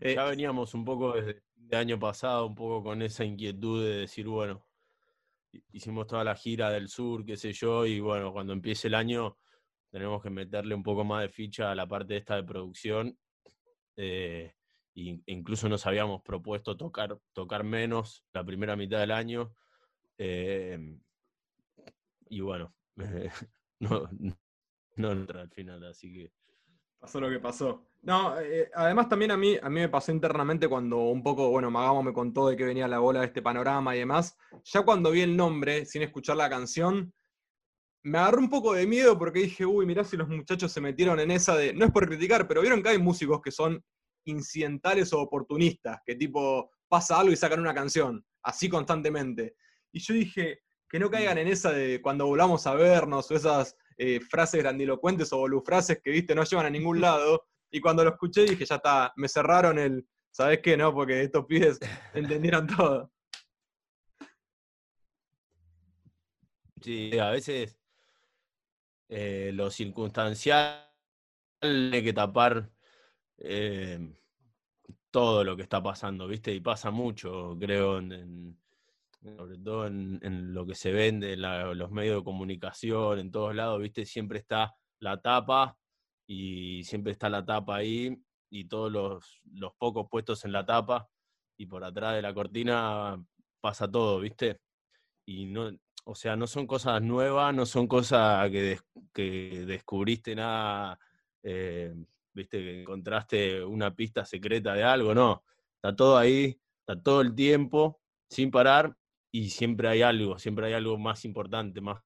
Eh, 0.01 0.15
ya 0.15 0.25
veníamos 0.25 0.73
un 0.75 0.85
poco 0.85 1.13
desde 1.13 1.43
el 1.71 1.75
año 1.75 1.99
pasado, 1.99 2.47
un 2.47 2.55
poco 2.55 2.83
con 2.83 3.03
esa 3.03 3.25
inquietud 3.25 3.85
de 3.85 3.97
decir, 3.99 4.27
bueno, 4.27 4.67
hicimos 5.73 6.07
toda 6.07 6.25
la 6.25 6.35
gira 6.35 6.71
del 6.71 6.89
sur, 6.89 7.25
qué 7.25 7.37
sé 7.37 7.53
yo, 7.53 7.87
y 7.87 8.01
bueno, 8.01 8.33
cuando 8.33 8.53
empiece 8.53 8.89
el 8.89 8.95
año 8.95 9.37
tenemos 9.91 10.23
que 10.23 10.31
meterle 10.31 10.75
un 10.75 10.83
poco 10.83 11.05
más 11.05 11.23
de 11.23 11.29
ficha 11.29 11.71
a 11.71 11.75
la 11.75 11.87
parte 11.87 12.17
esta 12.17 12.37
de 12.37 12.45
producción. 12.45 13.19
Eh, 13.97 14.55
incluso 15.27 15.69
nos 15.69 15.87
habíamos 15.87 16.23
propuesto 16.23 16.77
tocar, 16.77 17.19
tocar 17.33 17.65
menos 17.65 18.25
la 18.33 18.45
primera 18.45 18.77
mitad 18.77 18.99
del 18.99 19.11
año. 19.11 19.55
Em, 20.19 21.01
y 22.29 22.41
bueno, 22.41 22.75
no, 23.81 24.09
no 24.97 25.13
entra 25.13 25.43
al 25.43 25.51
final, 25.51 25.85
así 25.85 26.13
que. 26.13 26.33
Pasó 26.99 27.19
lo 27.19 27.31
que 27.31 27.39
pasó. 27.39 27.87
No, 28.03 28.39
eh, 28.41 28.71
además 28.75 29.09
también 29.09 29.31
a 29.31 29.37
mí, 29.37 29.57
a 29.61 29.69
mí 29.69 29.81
me 29.81 29.89
pasó 29.89 30.13
internamente 30.13 30.69
cuando 30.69 30.99
un 30.99 31.23
poco, 31.23 31.51
bueno, 31.51 31.71
Magamo 31.71 32.03
me 32.03 32.13
contó 32.13 32.49
de 32.49 32.57
que 32.57 32.65
venía 32.65 32.89
la 32.89 32.99
bola 32.99 33.21
de 33.21 33.27
este 33.27 33.43
panorama 33.43 33.97
y 33.97 34.01
demás. 34.01 34.37
Ya 34.65 34.83
cuando 34.83 35.11
vi 35.11 35.23
el 35.23 35.37
nombre, 35.37 35.87
sin 35.87 36.03
escuchar 36.03 36.37
la 36.37 36.51
canción, 36.51 37.13
me 38.03 38.19
agarró 38.19 38.39
un 38.39 38.51
poco 38.51 38.75
de 38.75 38.87
miedo 38.87 39.19
porque 39.19 39.41
dije, 39.41 39.67
uy, 39.67 39.87
mirá 39.87 40.05
si 40.05 40.17
los 40.17 40.29
muchachos 40.29 40.73
se 40.73 40.81
metieron 40.81 41.21
en 41.21 41.31
esa 41.31 41.57
de. 41.57 41.73
No 41.75 41.87
es 41.87 41.93
por 41.93 42.07
criticar, 42.07 42.47
pero 42.49 42.61
vieron 42.61 42.83
que 42.83 42.91
hay 42.91 42.99
músicos 42.99 43.41
que 43.41 43.51
son 43.51 43.83
incidentales 44.25 45.13
o 45.13 45.21
oportunistas, 45.21 46.01
que 46.05 46.15
tipo 46.15 46.71
pasa 46.89 47.19
algo 47.19 47.33
y 47.33 47.37
sacan 47.37 47.61
una 47.61 47.75
canción, 47.75 48.25
así 48.43 48.69
constantemente. 48.69 49.57
Y 49.93 50.01
yo 50.01 50.15
dije, 50.15 50.61
que 50.91 50.99
no 50.99 51.09
caigan 51.09 51.39
en 51.39 51.49
esa 51.49 51.71
de 51.71 52.03
cuando 52.03 52.27
volvamos 52.27 52.67
a 52.67 52.75
vernos 52.75 53.31
o 53.31 53.35
esas 53.35 53.77
eh, 53.97 54.21
frases 54.21 54.61
grandilocuentes 54.61 55.33
o 55.33 55.39
bolufrases 55.39 56.01
que, 56.03 56.11
viste, 56.11 56.35
no 56.35 56.43
llevan 56.43 56.67
a 56.67 56.71
ningún 56.71 57.01
lado. 57.01 57.47
Y 57.71 57.81
cuando 57.81 58.03
lo 58.03 58.11
escuché 58.11 58.43
dije, 58.43 58.65
ya 58.67 58.77
está, 58.77 59.13
me 59.17 59.29
cerraron 59.29 59.79
el, 59.79 60.07
¿sabes 60.33 60.59
qué? 60.61 60.77
No, 60.77 60.93
porque 60.93 61.23
estos 61.23 61.47
pibes 61.47 61.79
entendieron 62.15 62.67
todo. 62.67 63.13
Sí, 66.83 67.17
a 67.19 67.31
veces 67.31 67.77
eh, 69.09 69.51
lo 69.55 69.71
circunstancial 69.71 70.91
tiene 71.61 72.03
que 72.03 72.13
tapar 72.13 72.71
eh, 73.41 73.99
todo 75.11 75.45
lo 75.45 75.57
que 75.57 75.63
está 75.63 75.83
pasando, 75.83 76.29
¿viste? 76.29 76.55
Y 76.55 76.61
pasa 76.61 76.91
mucho, 76.91 77.57
creo, 77.59 77.99
en, 77.99 78.59
sobre 79.23 79.59
todo 79.59 79.87
en, 79.87 80.55
lo 80.55 80.67
que 80.67 80.75
se 80.75 80.93
vende, 80.93 81.35
en 81.35 81.43
los 81.79 81.91
medios 81.91 82.19
de 82.19 82.25
comunicación, 82.25 83.19
en 83.19 83.31
todos 83.31 83.55
lados, 83.55 83.81
¿viste? 83.81 84.07
Siempre 84.07 84.39
está 84.39 84.75
la 85.01 85.21
tapa 85.21 85.77
y 86.27 86.85
siempre 86.85 87.13
está 87.13 87.29
la 87.29 87.45
tapa 87.45 87.77
ahí 87.77 88.17
y 88.51 88.65
todos 88.67 88.91
los, 88.93 89.41
los 89.53 89.73
pocos 89.75 90.09
puestos 90.11 90.45
en 90.45 90.53
la 90.53 90.65
tapa 90.65 91.09
y 91.57 91.67
por 91.67 91.85
atrás 91.85 92.15
de 92.15 92.23
la 92.23 92.33
cortina 92.33 93.23
pasa 93.61 93.91
todo, 93.91 94.21
¿viste? 94.21 94.61
Y 95.27 95.47
no, 95.47 95.71
o 96.05 96.15
sea, 96.15 96.37
no 96.37 96.47
son 96.47 96.67
cosas 96.67 97.03
nuevas, 97.03 97.55
no 97.55 97.67
son 97.67 97.87
cosas 97.87 98.51
que, 98.51 99.65
descubriste 99.67 100.35
nada, 100.35 100.99
eh, 101.43 101.95
viste, 102.33 102.59
que 102.59 102.81
encontraste 102.83 103.65
una 103.65 103.95
pista 103.95 104.25
secreta 104.25 104.75
de 104.75 104.83
algo, 104.83 105.15
no. 105.15 105.45
Está 105.77 105.95
todo 105.95 106.19
ahí, 106.19 106.61
está 106.81 107.03
todo 107.03 107.21
el 107.21 107.35
tiempo, 107.35 108.01
sin 108.29 108.51
parar, 108.51 108.97
y 109.33 109.51
siempre 109.51 109.89
hay 109.89 110.03
algo, 110.03 110.39
siempre 110.39 110.67
hay 110.67 110.73
algo 110.75 110.99
más 110.99 111.25
importante, 111.25 111.81
más... 111.81 112.03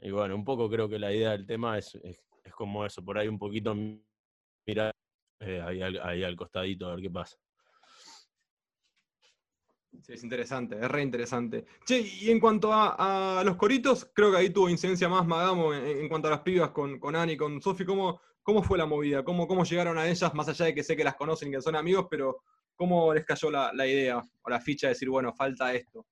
Y 0.00 0.10
bueno, 0.10 0.34
un 0.34 0.44
poco 0.44 0.68
creo 0.68 0.88
que 0.88 0.98
la 0.98 1.12
idea 1.12 1.30
del 1.30 1.46
tema 1.46 1.78
es, 1.78 1.94
es, 1.96 2.20
como 2.52 2.84
eso, 2.84 3.04
por 3.04 3.18
ahí 3.18 3.28
un 3.28 3.38
poquito 3.38 3.74
mirar 4.66 4.92
eh, 5.40 5.60
ahí, 5.60 5.82
ahí 5.82 6.24
al 6.24 6.36
costadito 6.36 6.86
a 6.86 6.94
ver 6.94 7.02
qué 7.02 7.10
pasa. 7.10 7.36
Sí, 10.04 10.12
es 10.12 10.22
interesante, 10.22 10.76
es 10.78 10.86
re 10.86 11.00
interesante. 11.00 11.64
Che, 11.86 11.98
y 11.98 12.30
en 12.30 12.38
cuanto 12.38 12.70
a, 12.74 13.42
los 13.42 13.56
coritos, 13.56 14.10
creo 14.12 14.30
que 14.30 14.36
ahí 14.36 14.50
tuvo 14.50 14.68
incidencia 14.68 15.08
más 15.08 15.26
Magamo 15.26 15.72
en, 15.72 16.06
cuanto 16.10 16.28
a 16.28 16.32
las 16.32 16.40
pibas 16.40 16.72
con, 16.72 16.98
con 16.98 17.16
Ani, 17.16 17.38
con 17.38 17.62
Sofi. 17.62 17.86
¿cómo, 17.86 18.20
¿Cómo 18.42 18.62
fue 18.62 18.76
la 18.76 18.84
movida? 18.84 19.24
¿Cómo, 19.24 19.48
¿Cómo 19.48 19.64
llegaron 19.64 19.96
a 19.96 20.06
ellas? 20.06 20.34
Más 20.34 20.46
allá 20.46 20.66
de 20.66 20.74
que 20.74 20.82
sé 20.82 20.94
que 20.94 21.04
las 21.04 21.14
conocen 21.14 21.48
y 21.48 21.52
que 21.52 21.62
son 21.62 21.74
amigos, 21.74 22.06
pero 22.10 22.42
¿cómo 22.76 23.14
les 23.14 23.24
cayó 23.24 23.50
la, 23.50 23.86
idea 23.86 24.22
o 24.42 24.50
la 24.50 24.60
ficha 24.60 24.88
de 24.88 24.92
decir, 24.92 25.08
bueno, 25.08 25.32
falta 25.32 25.72
esto? 25.72 26.04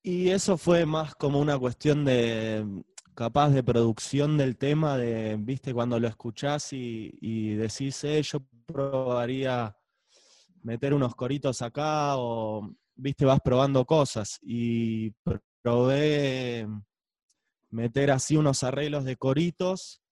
Y 0.00 0.28
eso 0.30 0.56
fue 0.56 0.86
más 0.86 1.16
como 1.16 1.40
una 1.40 1.58
cuestión 1.58 2.04
de 2.04 2.84
capaz 3.16 3.50
de 3.50 3.64
producción 3.64 4.36
del 4.38 4.56
tema, 4.56 4.96
de, 4.96 5.34
viste, 5.40 5.74
cuando 5.74 5.98
lo 5.98 6.06
escuchás 6.06 6.72
y, 6.72 7.10
y 7.20 7.54
decís, 7.54 8.04
eh, 8.04 8.22
yo 8.22 8.38
probaría 8.66 9.76
meter 10.64 10.94
unos 10.94 11.14
coritos 11.14 11.62
acá 11.62 12.16
o, 12.16 12.74
viste, 12.96 13.24
vas 13.24 13.40
probando 13.40 13.84
cosas. 13.84 14.40
Y 14.42 15.12
probé 15.62 16.66
meter 17.70 18.10
así 18.10 18.36
unos 18.36 18.64
arreglos 18.64 19.04
de 19.04 19.16
coritos, 19.16 20.02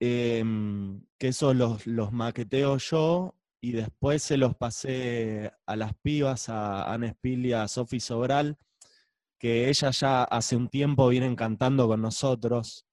em, 0.00 1.02
que 1.18 1.28
esos 1.28 1.54
los, 1.54 1.86
los 1.86 2.12
maqueteo 2.12 2.78
yo 2.78 3.34
y 3.60 3.72
después 3.72 4.22
se 4.22 4.36
los 4.36 4.56
pasé 4.56 5.52
a 5.66 5.76
las 5.76 5.92
pibas, 6.02 6.48
a 6.48 6.92
Ana 6.92 7.08
Espilia, 7.08 7.62
a 7.62 7.68
Sofi 7.68 8.00
Sobral, 8.00 8.56
que 9.38 9.68
ellas 9.68 10.00
ya 10.00 10.24
hace 10.24 10.56
un 10.56 10.68
tiempo 10.68 11.08
vienen 11.08 11.36
cantando 11.36 11.88
con 11.88 12.00
nosotros. 12.02 12.86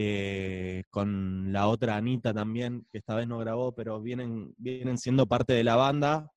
Eh, 0.00 0.84
con 0.90 1.52
la 1.52 1.66
otra 1.66 1.96
Anita 1.96 2.32
también, 2.32 2.86
que 2.88 2.98
esta 2.98 3.16
vez 3.16 3.26
no 3.26 3.38
grabó, 3.38 3.74
pero 3.74 4.00
vienen, 4.00 4.54
vienen 4.56 4.96
siendo 4.96 5.26
parte 5.26 5.54
de 5.54 5.64
la 5.64 5.74
banda. 5.74 6.30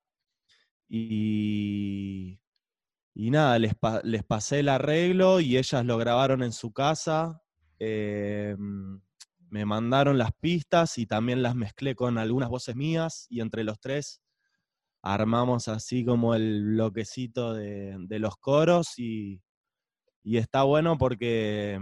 Y, 0.88 2.40
y 3.14 3.30
nada, 3.30 3.60
les, 3.60 3.74
les, 4.02 4.24
pasé 4.24 4.60
el 4.60 4.68
arreglo 4.68 5.38
y 5.38 5.58
ellas 5.58 5.84
lo 5.84 5.96
grabaron 5.96 6.42
en 6.42 6.50
su 6.50 6.72
casa. 6.72 7.40
Eh, 7.78 8.56
me 9.48 9.64
mandaron 9.64 10.18
las 10.18 10.32
pistas 10.40 10.98
y 10.98 11.06
también 11.06 11.40
las 11.40 11.54
mezclé 11.54 11.94
con 11.94 12.18
algunas 12.18 12.48
voces 12.48 12.74
mías 12.74 13.26
y 13.30 13.40
entre 13.40 13.62
los 13.62 13.78
tres 13.78 14.22
armamos 15.02 15.68
así 15.68 16.04
como 16.04 16.34
el 16.34 16.64
bloquecito 16.64 17.54
de, 17.54 17.96
de 17.98 18.18
los 18.18 18.36
coros 18.36 18.98
y, 18.98 19.40
y 20.24 20.36
está 20.38 20.62
bueno 20.62 20.96
porque 20.98 21.78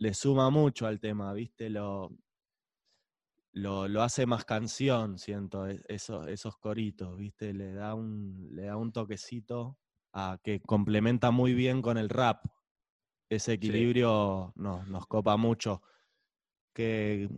le 0.00 0.14
suma 0.14 0.48
mucho 0.48 0.86
al 0.86 0.98
tema, 0.98 1.32
¿viste? 1.34 1.68
Lo, 1.68 2.10
lo, 3.52 4.02
hace 4.02 4.24
más 4.24 4.46
canción, 4.46 5.18
siento, 5.18 5.68
e, 5.68 5.80
esos, 5.88 6.26
esos 6.26 6.56
coritos, 6.56 7.16
¿viste? 7.18 7.52
Le 7.52 7.74
da 7.74 7.94
un, 7.94 8.48
le 8.52 8.64
da 8.64 8.78
un 8.78 8.92
toquecito 8.92 9.78
a, 10.14 10.38
que 10.42 10.60
complementa 10.60 11.30
muy 11.30 11.52
bien 11.52 11.82
con 11.82 11.98
el 11.98 12.08
rap. 12.08 12.46
Ese 13.28 13.52
equilibrio 13.52 14.52
nos 14.56 15.06
copa 15.06 15.36
mucho. 15.36 15.82
Que, 16.72 17.28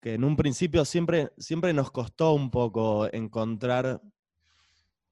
que, 0.00 0.14
en 0.14 0.24
un 0.24 0.36
principio 0.36 0.86
siempre, 0.86 1.32
siempre 1.36 1.74
nos 1.74 1.90
costó 1.90 2.32
un 2.32 2.50
poco 2.50 3.12
encontrar, 3.12 4.00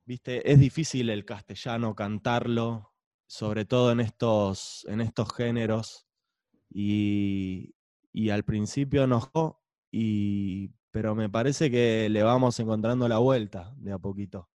¿viste? 0.06 0.50
Es 0.50 0.58
difícil 0.58 1.10
el 1.10 1.26
castellano 1.26 1.94
cantarlo, 1.94 2.94
sobre 3.26 3.66
todo 3.66 3.92
en 3.92 4.00
estos, 4.00 4.86
en 4.88 5.02
estos 5.02 5.32
géneros 5.34 6.06
y, 6.70 7.74
al 8.30 8.44
principio 8.44 9.04
enojó, 9.04 9.62
y, 9.90 10.70
pero 10.90 11.14
me 11.14 11.28
parece 11.28 11.70
que 11.70 12.08
le 12.08 12.22
vamos 12.22 12.58
encontrando 12.60 13.08
la 13.08 13.18
vuelta 13.18 13.72
de 13.76 13.92
a 13.92 13.98
poquito. 13.98 14.48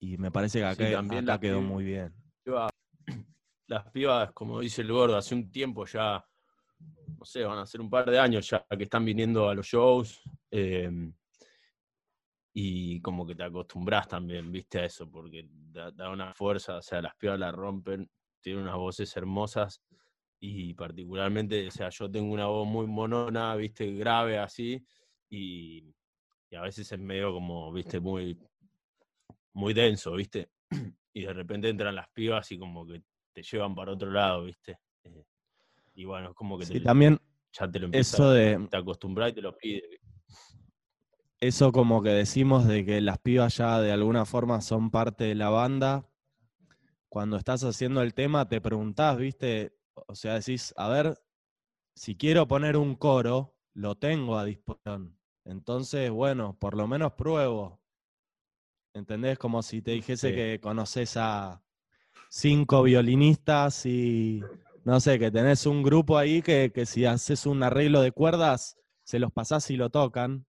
Y 0.00 0.18
me 0.18 0.32
parece 0.32 0.58
que 0.58 0.64
acá, 0.64 0.98
acá 0.98 1.40
quedó 1.40 1.60
muy 1.60 1.84
bien. 1.84 2.12
Las 3.68 3.90
pibas, 3.90 4.32
como 4.32 4.60
dice 4.60 4.82
el 4.82 4.92
gordo, 4.92 5.16
hace 5.16 5.34
un 5.34 5.50
tiempo 5.50 5.86
ya, 5.86 6.24
no 7.18 7.24
sé, 7.24 7.44
van 7.44 7.58
a 7.58 7.66
ser 7.66 7.80
un 7.80 7.88
par 7.88 8.10
de 8.10 8.18
años 8.18 8.48
ya 8.50 8.66
que 8.76 8.84
están 8.84 9.04
viniendo 9.04 9.48
a 9.48 9.54
los 9.54 9.66
shows. 9.66 10.20
Em, 10.50 11.14
y 12.54 13.00
como 13.00 13.24
que 13.24 13.34
te 13.34 13.44
acostumbras 13.44 14.08
también, 14.08 14.50
viste, 14.50 14.80
a 14.80 14.84
eso, 14.84 15.08
porque 15.10 15.48
da, 15.48 15.90
da, 15.92 16.10
una 16.10 16.34
fuerza, 16.34 16.76
o 16.76 16.82
sea, 16.82 17.00
las 17.00 17.14
pibas 17.14 17.38
la 17.38 17.50
rompen, 17.50 18.10
tienen 18.42 18.64
unas 18.64 18.76
voces 18.76 19.16
hermosas 19.16 19.80
y 20.44 20.74
particularmente, 20.74 21.68
o 21.68 21.70
sea, 21.70 21.88
yo 21.90 22.10
tengo 22.10 22.32
una 22.32 22.46
voz 22.46 22.66
muy 22.66 22.88
monona, 22.88 23.54
viste, 23.54 23.92
grave 23.92 24.38
así, 24.38 24.84
y, 25.30 25.94
a 26.56 26.62
veces 26.62 26.90
es 26.90 26.98
medio 26.98 27.32
como, 27.32 27.72
viste, 27.72 28.00
muy, 28.00 28.36
muy 29.52 29.72
denso, 29.72 30.10
viste, 30.14 30.50
y 31.14 31.22
de 31.22 31.32
repente 31.32 31.68
entran 31.68 31.94
las 31.94 32.08
pibas 32.08 32.50
y 32.50 32.58
como 32.58 32.84
que 32.84 33.04
te 33.32 33.44
llevan 33.44 33.76
para 33.76 33.92
otro 33.92 34.10
lado, 34.10 34.42
¿viste? 34.42 34.80
Eh, 35.04 35.24
y 35.94 36.04
bueno, 36.06 36.30
es 36.30 36.34
como 36.34 36.58
que 36.58 36.66
sí, 36.66 36.80
también 36.80 37.20
ya 37.52 37.70
te 37.70 37.78
lo 37.78 37.88
eso 37.92 38.32
de, 38.32 38.66
te 38.68 38.76
acostumbras 38.76 39.30
y 39.30 39.34
te 39.34 39.42
lo 39.42 39.56
pide. 39.56 40.00
Eso 41.38 41.70
como 41.70 42.02
que 42.02 42.10
decimos 42.10 42.66
de 42.66 42.84
que 42.84 43.00
las 43.00 43.18
pibas 43.18 43.56
ya 43.58 43.80
de 43.80 43.92
alguna 43.92 44.24
forma 44.24 44.60
son 44.60 44.90
parte 44.90 45.22
de 45.22 45.36
la 45.36 45.50
banda. 45.50 46.04
Cuando 47.08 47.36
estás 47.36 47.62
haciendo 47.62 48.02
el 48.02 48.12
tema 48.12 48.48
te 48.48 48.60
preguntás, 48.60 49.16
¿viste? 49.16 49.72
O 49.94 50.14
sea, 50.14 50.34
decís, 50.34 50.72
a 50.76 50.88
ver, 50.88 51.18
si 51.94 52.16
quiero 52.16 52.46
poner 52.48 52.76
un 52.76 52.94
coro, 52.96 53.54
lo 53.74 53.96
tengo 53.96 54.38
a 54.38 54.44
disposición. 54.44 55.18
Entonces, 55.44 56.10
bueno, 56.10 56.56
por 56.58 56.76
lo 56.76 56.86
menos 56.86 57.12
pruebo. 57.12 57.80
¿Entendés? 58.94 59.38
Como 59.38 59.62
si 59.62 59.82
te 59.82 59.92
dijese 59.92 60.34
que 60.34 60.60
conoces 60.60 61.16
a 61.16 61.62
cinco 62.28 62.82
violinistas 62.82 63.86
y 63.86 64.42
no 64.84 65.00
sé, 65.00 65.18
que 65.18 65.30
tenés 65.30 65.66
un 65.66 65.82
grupo 65.82 66.18
ahí 66.18 66.42
que, 66.42 66.72
que 66.74 66.86
si 66.86 67.04
haces 67.04 67.46
un 67.46 67.62
arreglo 67.62 68.02
de 68.02 68.12
cuerdas, 68.12 68.76
se 69.04 69.18
los 69.18 69.32
pasás 69.32 69.70
y 69.70 69.76
lo 69.76 69.90
tocan. 69.90 70.46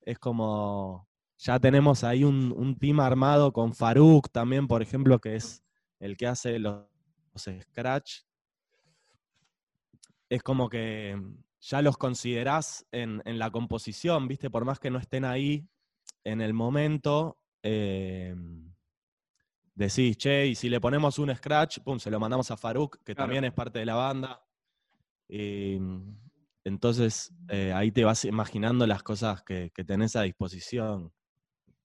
Es 0.00 0.18
como, 0.18 1.08
ya 1.36 1.58
tenemos 1.60 2.04
ahí 2.04 2.24
un, 2.24 2.52
un 2.56 2.78
team 2.78 3.00
armado 3.00 3.52
con 3.52 3.74
Faruk 3.74 4.30
también, 4.30 4.66
por 4.66 4.82
ejemplo, 4.82 5.20
que 5.20 5.36
es 5.36 5.62
el 6.00 6.16
que 6.16 6.26
hace 6.26 6.58
los, 6.58 6.86
los 7.32 7.48
scratch. 7.62 8.22
Es 10.28 10.42
como 10.42 10.68
que 10.68 11.20
ya 11.60 11.82
los 11.82 11.96
considerás 11.96 12.86
en, 12.92 13.22
en, 13.24 13.38
la 13.38 13.50
composición, 13.50 14.28
¿viste? 14.28 14.50
Por 14.50 14.64
más 14.64 14.78
que 14.78 14.90
no 14.90 14.98
estén 14.98 15.24
ahí 15.24 15.68
en 16.24 16.40
el 16.40 16.54
momento, 16.54 17.38
eh, 17.62 18.34
decís, 19.74 20.16
che, 20.16 20.46
y 20.46 20.54
si 20.54 20.68
le 20.68 20.80
ponemos 20.80 21.18
un 21.18 21.34
scratch, 21.34 21.80
pum, 21.80 21.98
se 21.98 22.10
lo 22.10 22.20
mandamos 22.20 22.50
a 22.50 22.56
Faruk, 22.56 23.02
que 23.04 23.14
también 23.14 23.44
es 23.44 23.52
parte 23.52 23.78
de 23.78 23.86
la 23.86 23.94
banda. 23.94 24.44
Y, 25.28 25.78
entonces 26.64 27.32
eh, 27.48 27.72
ahí 27.72 27.90
te 27.92 28.04
vas 28.04 28.24
imaginando 28.24 28.86
las 28.86 29.02
cosas 29.02 29.42
que, 29.42 29.70
que, 29.74 29.84
tenés 29.84 30.16
a 30.16 30.22
disposición. 30.22 31.12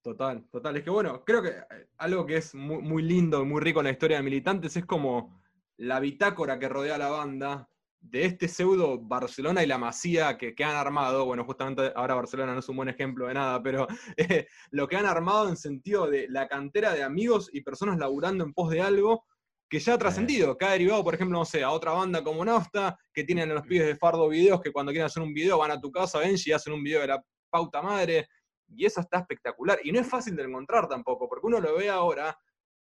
Total, 0.02 0.44
total. 0.52 0.76
Es 0.76 0.84
que 0.84 0.90
bueno, 0.90 1.24
creo 1.24 1.42
que 1.42 1.50
eh, 1.50 1.88
algo 1.98 2.26
que 2.26 2.38
es 2.38 2.54
muy, 2.54 2.82
muy 2.82 3.02
lindo, 3.04 3.46
muy 3.46 3.62
rico 3.62 3.80
en 3.80 3.86
la 3.86 3.92
historia 3.92 4.18
de 4.18 4.24
Militantes 4.24 4.76
es 4.76 4.86
como 4.86 5.42
la 5.78 6.00
bitácora 6.00 6.60
que 6.60 6.68
rodea 6.68 6.96
a 6.96 6.98
la 7.00 7.10
banda, 7.10 7.70
de 8.03 8.25
este 8.25 8.48
pseudo 8.48 9.00
Barcelona 9.00 9.63
y 9.63 9.65
la 9.65 9.77
Masía 9.77 10.38
que, 10.38 10.53
que, 10.53 10.63
han 10.63 10.75
armado, 10.75 11.25
bueno, 11.25 11.45
justamente 11.45 11.91
ahora 11.95 12.15
Barcelona 12.15 12.53
no 12.53 12.60
es 12.60 12.69
un 12.69 12.75
buen 12.75 12.89
ejemplo 12.89 13.27
de 13.27 13.33
nada, 13.33 13.63
pero 13.63 13.88
eh, 14.17 14.45
lo 14.72 14.88
que 14.88 14.98
han 14.98 15.05
armado 15.05 15.50
en 15.50 15.55
sentido 15.55 16.07
de 16.07 16.27
la 16.29 16.48
cantera 16.48 16.93
de 16.93 17.01
amigos 17.01 17.50
y 17.53 17.62
personas 17.62 17.98
laburando 17.98 18.43
en 18.43 18.53
pos 18.53 18.69
de 18.69 18.81
algo 18.81 19.25
que 19.69 19.79
ya 19.79 19.95
ha 19.95 19.98
trascendido, 19.98 20.55
que 20.57 20.65
ha 20.65 20.72
derivado, 20.72 21.03
por 21.03 21.15
ejemplo, 21.15 21.39
no 21.39 21.45
sé, 21.45 21.63
a 21.63 21.72
otra 21.72 21.93
banda 21.93 22.24
como 22.24 22.45
Nafta, 22.45 22.95
que 23.12 23.24
tienen 23.24 23.50
a 23.50 23.55
los 23.55 23.63
pibes 23.63 23.88
de 23.88 23.95
Fardo 23.95 24.29
videos 24.29 24.62
que 24.62 24.72
cuando 24.72 24.91
quieren 24.91 25.07
hacer 25.07 25.24
un 25.24 25.33
video 25.33 25.57
van 25.57 25.72
a 25.72 25.81
tu 25.81 25.91
casa, 25.91 26.19
ven 26.19 26.36
y 26.38 26.51
hacen 26.51 26.74
un 26.74 26.83
video 26.83 27.01
de 27.01 27.07
la 27.07 27.24
pauta 27.50 27.81
madre, 27.81 28.27
y 28.67 28.86
eso 28.86 29.01
está 29.01 29.19
espectacular. 29.19 29.79
Y 29.83 29.91
no 29.91 30.00
es 30.00 30.07
fácil 30.07 30.36
de 30.36 30.43
encontrar 30.43 30.87
tampoco, 30.87 31.27
porque 31.27 31.48
uno 31.48 31.59
lo 31.59 31.75
ve 31.75 31.89
ahora 31.89 32.37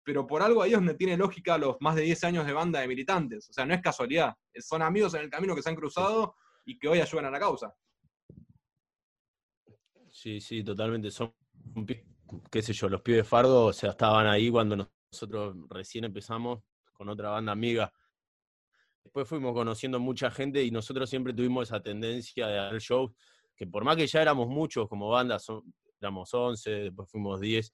pero 0.03 0.25
por 0.25 0.41
algo 0.41 0.61
ahí 0.61 0.71
es 0.71 0.77
donde 0.77 0.95
tiene 0.95 1.17
lógica 1.17 1.57
los 1.57 1.77
más 1.79 1.95
de 1.95 2.03
10 2.03 2.23
años 2.23 2.45
de 2.45 2.53
banda 2.53 2.79
de 2.79 2.87
militantes. 2.87 3.49
O 3.49 3.53
sea, 3.53 3.65
no 3.65 3.73
es 3.73 3.81
casualidad. 3.81 4.33
Son 4.59 4.81
amigos 4.81 5.13
en 5.13 5.21
el 5.21 5.29
camino 5.29 5.55
que 5.55 5.61
se 5.61 5.69
han 5.69 5.75
cruzado 5.75 6.35
y 6.65 6.77
que 6.77 6.87
hoy 6.87 6.99
ayudan 6.99 7.25
a 7.25 7.31
la 7.31 7.39
causa. 7.39 7.73
Sí, 10.11 10.41
sí, 10.41 10.63
totalmente. 10.63 11.11
Son, 11.11 11.33
qué 12.51 12.61
sé 12.61 12.73
yo, 12.73 12.89
los 12.89 13.01
pibes 13.01 13.27
Fardo, 13.27 13.65
o 13.67 13.73
sea, 13.73 13.91
estaban 13.91 14.27
ahí 14.27 14.49
cuando 14.49 14.89
nosotros 15.11 15.55
recién 15.69 16.05
empezamos 16.05 16.61
con 16.93 17.09
otra 17.09 17.29
banda 17.29 17.51
amiga. 17.51 17.91
Después 19.03 19.27
fuimos 19.27 19.53
conociendo 19.53 19.99
mucha 19.99 20.29
gente 20.29 20.63
y 20.63 20.71
nosotros 20.71 21.09
siempre 21.09 21.33
tuvimos 21.33 21.69
esa 21.69 21.81
tendencia 21.81 22.47
de 22.47 22.59
hacer 22.59 22.79
shows, 22.79 23.11
que 23.55 23.65
por 23.65 23.83
más 23.83 23.95
que 23.95 24.07
ya 24.07 24.21
éramos 24.21 24.47
muchos 24.47 24.87
como 24.87 25.09
banda, 25.09 25.39
son, 25.39 25.73
éramos 25.99 26.33
11, 26.33 26.69
después 26.69 27.09
fuimos 27.09 27.39
10, 27.39 27.73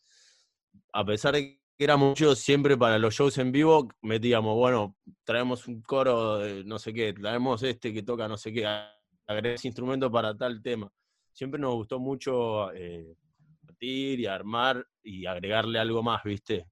a 0.94 1.06
pesar 1.06 1.34
de 1.34 1.62
era 1.78 1.98
mucho 1.98 2.36
siempre 2.36 2.78
para 2.78 2.98
los 2.98 3.14
shows 3.14 3.38
en 3.38 3.52
vivo, 3.52 3.90
metíamos, 4.02 4.56
bueno, 4.56 4.96
traemos 5.24 5.68
un 5.68 5.82
coro 5.82 6.38
de 6.38 6.64
no 6.64 6.80
sé 6.80 6.94
qué, 6.94 7.14
traemos 7.14 7.64
este 7.64 7.94
que 7.94 8.04
toca 8.04 8.28
no 8.28 8.38
sé 8.38 8.54
qué, 8.54 8.66
agregar 9.28 9.60
instrumento 9.64 10.10
para 10.10 10.36
tal 10.36 10.62
tema. 10.62 10.90
Siempre 11.34 11.60
nos 11.60 11.74
gustó 11.74 12.00
mucho 12.00 12.72
eh, 12.74 13.16
partir 13.66 14.22
y 14.22 14.26
armar 14.26 14.86
y 15.04 15.26
agregarle 15.26 15.80
algo 15.80 16.02
más, 16.02 16.24
¿viste? 16.24 16.68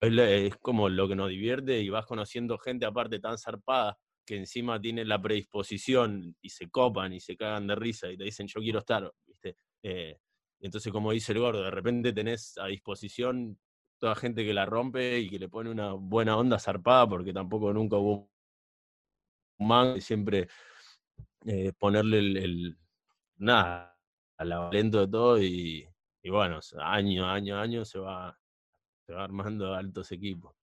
Es, 0.00 0.12
es, 0.16 0.56
como 0.56 0.88
lo 0.88 1.06
que 1.06 1.14
nos 1.14 1.28
divierte 1.28 1.78
y 1.80 1.90
vas 1.90 2.06
conociendo 2.06 2.56
gente 2.56 2.86
aparte 2.86 3.20
tan 3.20 3.36
zarpada 3.36 3.98
que 4.24 4.36
encima 4.36 4.80
tiene 4.80 5.04
la 5.04 5.20
predisposición 5.20 6.34
y 6.40 6.48
se 6.48 6.70
copan 6.70 7.12
y 7.12 7.20
se 7.20 7.36
cagan 7.36 7.66
de 7.66 7.74
risa 7.74 8.10
y 8.10 8.16
te 8.16 8.24
dicen 8.24 8.46
yo 8.46 8.60
quiero 8.60 8.78
estar, 8.78 9.12
¿viste? 9.26 9.56
Eh, 9.82 10.16
entonces, 10.60 10.92
como 10.92 11.12
dice 11.12 11.32
el 11.32 11.40
gordo, 11.40 11.62
de 11.62 11.70
repente 11.70 12.12
tenés 12.12 12.56
a 12.58 12.66
disposición 12.66 13.58
toda 14.00 14.16
gente 14.16 14.44
que 14.44 14.54
la 14.54 14.66
rompe 14.66 15.20
y 15.20 15.28
que 15.28 15.38
le 15.38 15.48
pone 15.48 15.70
una 15.70 15.92
buena 15.92 16.36
onda 16.36 16.58
zarpada, 16.58 17.08
porque 17.08 17.32
tampoco 17.32 17.72
nunca 17.72 17.96
hubo 17.96 18.28
un 19.58 19.68
man, 19.68 20.00
siempre 20.00 20.48
eh, 21.44 21.72
ponerle 21.78 22.18
el, 22.18 22.78
nada, 23.36 23.96
al 24.38 24.70
lento 24.70 25.00
de 25.00 25.08
todo 25.08 25.40
y, 25.40 25.86
y, 26.22 26.30
bueno, 26.30 26.60
año, 26.80 27.28
año, 27.28 27.58
año 27.58 27.84
se 27.84 27.98
va, 27.98 28.36
se 29.06 29.12
va 29.12 29.22
armando 29.22 29.74
altos 29.74 30.10
equipos. 30.12 30.54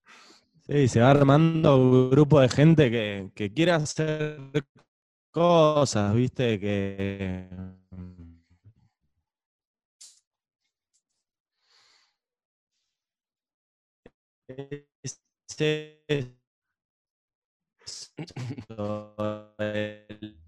Sí, 0.68 0.88
se 0.88 1.00
va 1.00 1.12
armando 1.12 1.78
un 1.78 2.10
grupo 2.10 2.42
de 2.42 2.50
gente 2.50 2.92
que, 2.92 3.32
que 3.34 3.54
quiere 3.54 3.72
hacer 3.72 4.40
cosas, 5.32 6.14
viste, 6.16 6.60
que 6.60 7.48
Este, 14.48 16.06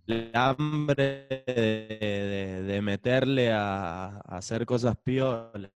el 0.08 0.32
hambre 0.34 1.44
de, 1.46 2.64
de 2.64 2.82
meterle 2.82 3.52
a, 3.52 4.06
a, 4.08 4.38
hacer 4.38 4.66
cosas 4.66 4.96
piolas 4.98 5.72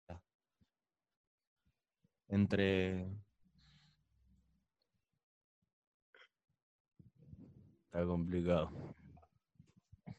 entre 2.30 3.08
está 7.86 8.06
complicado. 8.06 8.72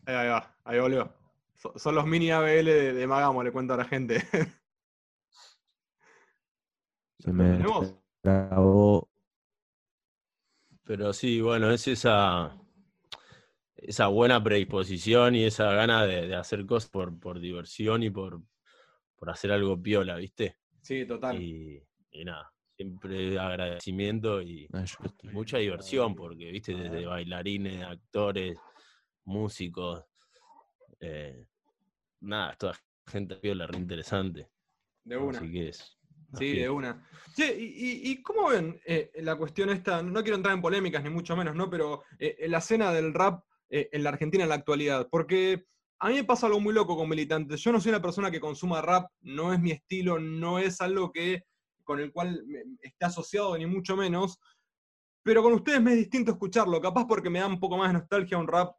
Ahí, 0.07 0.29
va 0.29 0.57
ahí 0.65 0.79
volvió 0.79 1.25
son 1.77 1.95
los 1.95 2.07
mini 2.07 2.31
ABL 2.31 2.65
de, 2.65 2.93
de 2.93 3.07
Magamo 3.07 3.43
le 3.43 3.53
cuento 3.53 3.75
a 3.75 3.79
la 3.79 3.85
gente 3.85 4.23
Se 7.25 7.33
me 7.33 7.59
grabó. 8.23 9.09
Pero 10.85 11.15
sí, 11.15 11.41
bueno, 11.41 11.71
es 11.71 11.89
esa, 11.89 12.55
esa 13.77 14.09
buena 14.09 14.45
predisposición 14.45 15.35
y 15.35 15.45
esa 15.45 15.73
gana 15.73 16.05
de, 16.05 16.29
de 16.29 16.37
hacer 16.37 16.67
cosas 16.67 16.91
por, 16.91 17.19
por 17.19 17.41
diversión 17.41 18.03
y 18.03 18.11
por, 18.11 18.43
por, 19.17 19.31
hacer 19.31 19.53
algo 19.53 19.81
piola, 19.81 20.17
¿viste? 20.17 20.59
Sí, 20.83 21.07
total. 21.07 21.41
Y, 21.41 21.83
y 22.11 22.25
nada, 22.27 22.53
siempre 22.77 23.39
agradecimiento 23.39 24.43
y, 24.43 24.69
y, 25.23 25.29
mucha 25.29 25.57
diversión, 25.57 26.15
porque, 26.15 26.51
¿viste? 26.51 26.75
Desde 26.75 27.07
bailarines, 27.07 27.83
actores, 27.85 28.59
músicos, 29.25 30.05
eh, 31.01 31.47
nada, 32.21 32.55
toda 32.57 32.79
gente 33.07 33.37
piola, 33.37 33.67
re 33.67 33.79
interesante. 33.79 34.51
De 35.03 35.17
una. 35.17 35.39
Así 35.39 35.51
que 35.51 35.69
es, 35.69 35.99
Sí, 36.39 36.59
de 36.59 36.71
una. 36.71 37.07
Sí, 37.35 37.43
y, 37.43 38.11
y, 38.13 38.23
cómo 38.23 38.49
ven 38.49 38.81
eh, 38.87 39.11
la 39.17 39.37
cuestión 39.37 39.69
esta? 39.71 40.03
No 40.03 40.23
quiero 40.23 40.37
entrar 40.37 40.55
en 40.55 40.63
polémicas, 40.63 41.03
ni 41.03 41.11
mucho 41.11 41.37
menos, 41.37 41.57
¿no? 41.57 41.69
Pero 41.69 42.05
eh, 42.19 42.47
la 42.49 42.59
escena 42.59 42.93
del 42.93 43.13
rap 43.13 43.45
eh, 43.71 43.89
en 43.91 44.05
la 44.05 44.11
Argentina 44.11 44.45
en 44.45 44.51
la 44.51 44.55
actualidad. 44.55 45.09
Porque 45.11 45.67
a 45.99 46.09
mí 46.09 46.15
me 46.15 46.25
pasa 46.25 46.47
algo 46.47 46.61
muy 46.61 46.73
loco 46.73 46.97
con 46.97 47.09
militantes. 47.09 47.61
Yo 47.61 47.73
no 47.73 47.81
soy 47.81 47.91
una 47.91 48.03
persona 48.03 48.31
que 48.31 48.39
consuma 48.39 48.83
rap, 48.83 49.11
no 49.23 49.53
es 49.53 49.59
mi 49.59 49.73
estilo, 49.73 50.21
no 50.21 50.61
es 50.61 50.81
algo 50.81 51.11
que 51.11 51.43
con 51.83 51.99
el 51.99 52.13
cual 52.13 52.41
esté 52.81 53.05
asociado, 53.05 53.59
ni 53.59 53.67
mucho 53.67 53.97
menos. 53.97 54.39
Pero 55.23 55.43
con 55.43 55.55
ustedes 55.55 55.83
me 55.83 55.93
es 55.93 55.99
distinto 55.99 56.31
escucharlo, 56.33 56.81
capaz 56.81 57.07
porque 57.07 57.31
me 57.31 57.41
da 57.41 57.47
un 57.47 57.59
poco 57.59 57.77
más 57.77 57.89
de 57.89 57.99
nostalgia 57.99 58.39
un 58.39 58.47
rap 58.47 58.77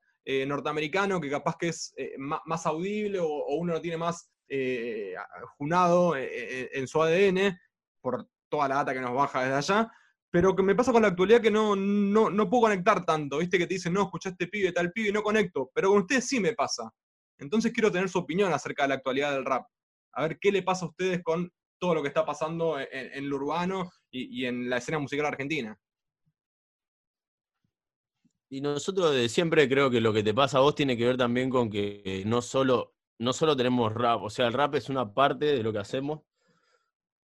norteamericano, 0.47 1.21
que 1.21 1.29
capaz 1.29 1.55
que 1.59 1.67
es 1.67 1.93
más, 2.17 2.39
más, 2.45 2.65
audible 2.65 3.19
o, 3.19 3.27
o 3.27 3.55
uno 3.57 3.73
lo 3.73 3.81
tiene 3.81 3.97
más 3.97 4.31
eh, 4.47 5.15
junado 5.57 6.15
eh, 6.15 6.29
eh, 6.31 6.69
en 6.73 6.87
su 6.87 7.01
ADN 7.01 7.59
por 8.01 8.27
toda 8.49 8.67
la 8.67 8.75
data 8.75 8.93
que 8.93 9.01
nos 9.01 9.13
baja 9.13 9.41
desde 9.43 9.55
allá, 9.55 9.91
pero 10.29 10.55
que 10.55 10.63
me 10.63 10.75
pasa 10.75 10.91
con 10.91 11.01
la 11.01 11.09
actualidad 11.09 11.41
que 11.41 11.51
no, 11.51 11.75
no, 11.75 12.29
no 12.29 12.49
puedo 12.49 12.63
conectar 12.63 13.05
tanto, 13.05 13.39
¿viste? 13.39 13.57
Que 13.57 13.67
te 13.67 13.75
dicen, 13.75 13.93
no, 13.93 14.03
escuchaste 14.03 14.47
pibe, 14.47 14.71
tal 14.71 14.91
pibe, 14.91 15.09
y 15.09 15.11
no 15.11 15.23
conecto, 15.23 15.71
pero 15.73 15.89
con 15.89 15.99
ustedes 15.99 16.27
sí 16.27 16.39
me 16.39 16.53
pasa. 16.53 16.91
Entonces 17.37 17.71
quiero 17.73 17.91
tener 17.91 18.09
su 18.09 18.19
opinión 18.19 18.53
acerca 18.53 18.83
de 18.83 18.89
la 18.89 18.95
actualidad 18.95 19.33
del 19.33 19.45
rap. 19.45 19.65
A 20.13 20.21
ver 20.21 20.37
qué 20.39 20.51
le 20.51 20.63
pasa 20.63 20.85
a 20.85 20.89
ustedes 20.89 21.21
con 21.23 21.51
todo 21.79 21.95
lo 21.95 22.01
que 22.01 22.07
está 22.07 22.25
pasando 22.25 22.79
en, 22.79 22.87
en 22.91 23.29
lo 23.29 23.35
urbano 23.35 23.91
y, 24.11 24.45
en 24.45 24.69
la 24.69 24.77
escena 24.77 24.99
musical 24.99 25.25
argentina. 25.25 25.77
Y 28.49 28.61
nosotros 28.61 29.13
de 29.13 29.27
siempre 29.27 29.67
creo 29.67 29.89
que 29.89 29.99
lo 29.99 30.13
que 30.13 30.23
te 30.23 30.33
pasa 30.33 30.59
a 30.59 30.61
vos 30.61 30.75
tiene 30.75 30.95
que 30.95 31.05
ver 31.05 31.17
también 31.17 31.49
con 31.49 31.69
que 31.69 32.23
no 32.25 32.41
solo, 32.41 32.94
no 33.19 33.33
solo 33.33 33.55
tenemos 33.55 33.93
rap, 33.93 34.23
o 34.23 34.29
sea, 34.29 34.47
el 34.47 34.53
rap 34.53 34.75
es 34.75 34.89
una 34.89 35.13
parte 35.13 35.45
de 35.45 35.63
lo 35.63 35.71
que 35.71 35.79
hacemos, 35.79 36.21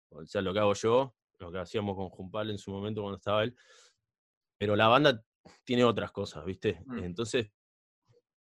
o 0.10 0.26
sea, 0.26 0.42
lo 0.42 0.54
que 0.54 0.60
hago 0.60 0.74
yo, 0.74 1.16
lo 1.40 1.52
que 1.52 1.60
hacíamos 1.60 1.96
con 1.96 2.10
Jumpal 2.10 2.50
en 2.50 2.58
su 2.58 2.72
momento 2.72 3.02
cuando 3.02 3.18
estaba 3.18 3.44
él, 3.44 3.56
pero 4.58 4.76
la 4.76 4.88
banda 4.88 5.24
tiene 5.64 5.84
otras 5.84 6.12
cosas, 6.12 6.46
¿viste? 6.46 6.82
Mm. 6.86 7.04
Entonces, 7.04 7.52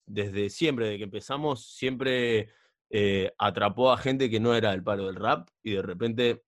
desde 0.06 0.48
siempre, 0.50 0.86
desde 0.86 0.98
que 0.98 1.04
empezamos, 1.04 1.66
siempre 1.66 2.50
eh, 2.90 3.32
atrapó 3.38 3.92
a 3.92 3.98
gente 3.98 4.30
que 4.30 4.40
no 4.40 4.54
era 4.54 4.70
del 4.70 4.82
palo 4.82 5.06
del 5.06 5.16
rap 5.16 5.48
y 5.62 5.72
de 5.72 5.82
repente 5.82 6.44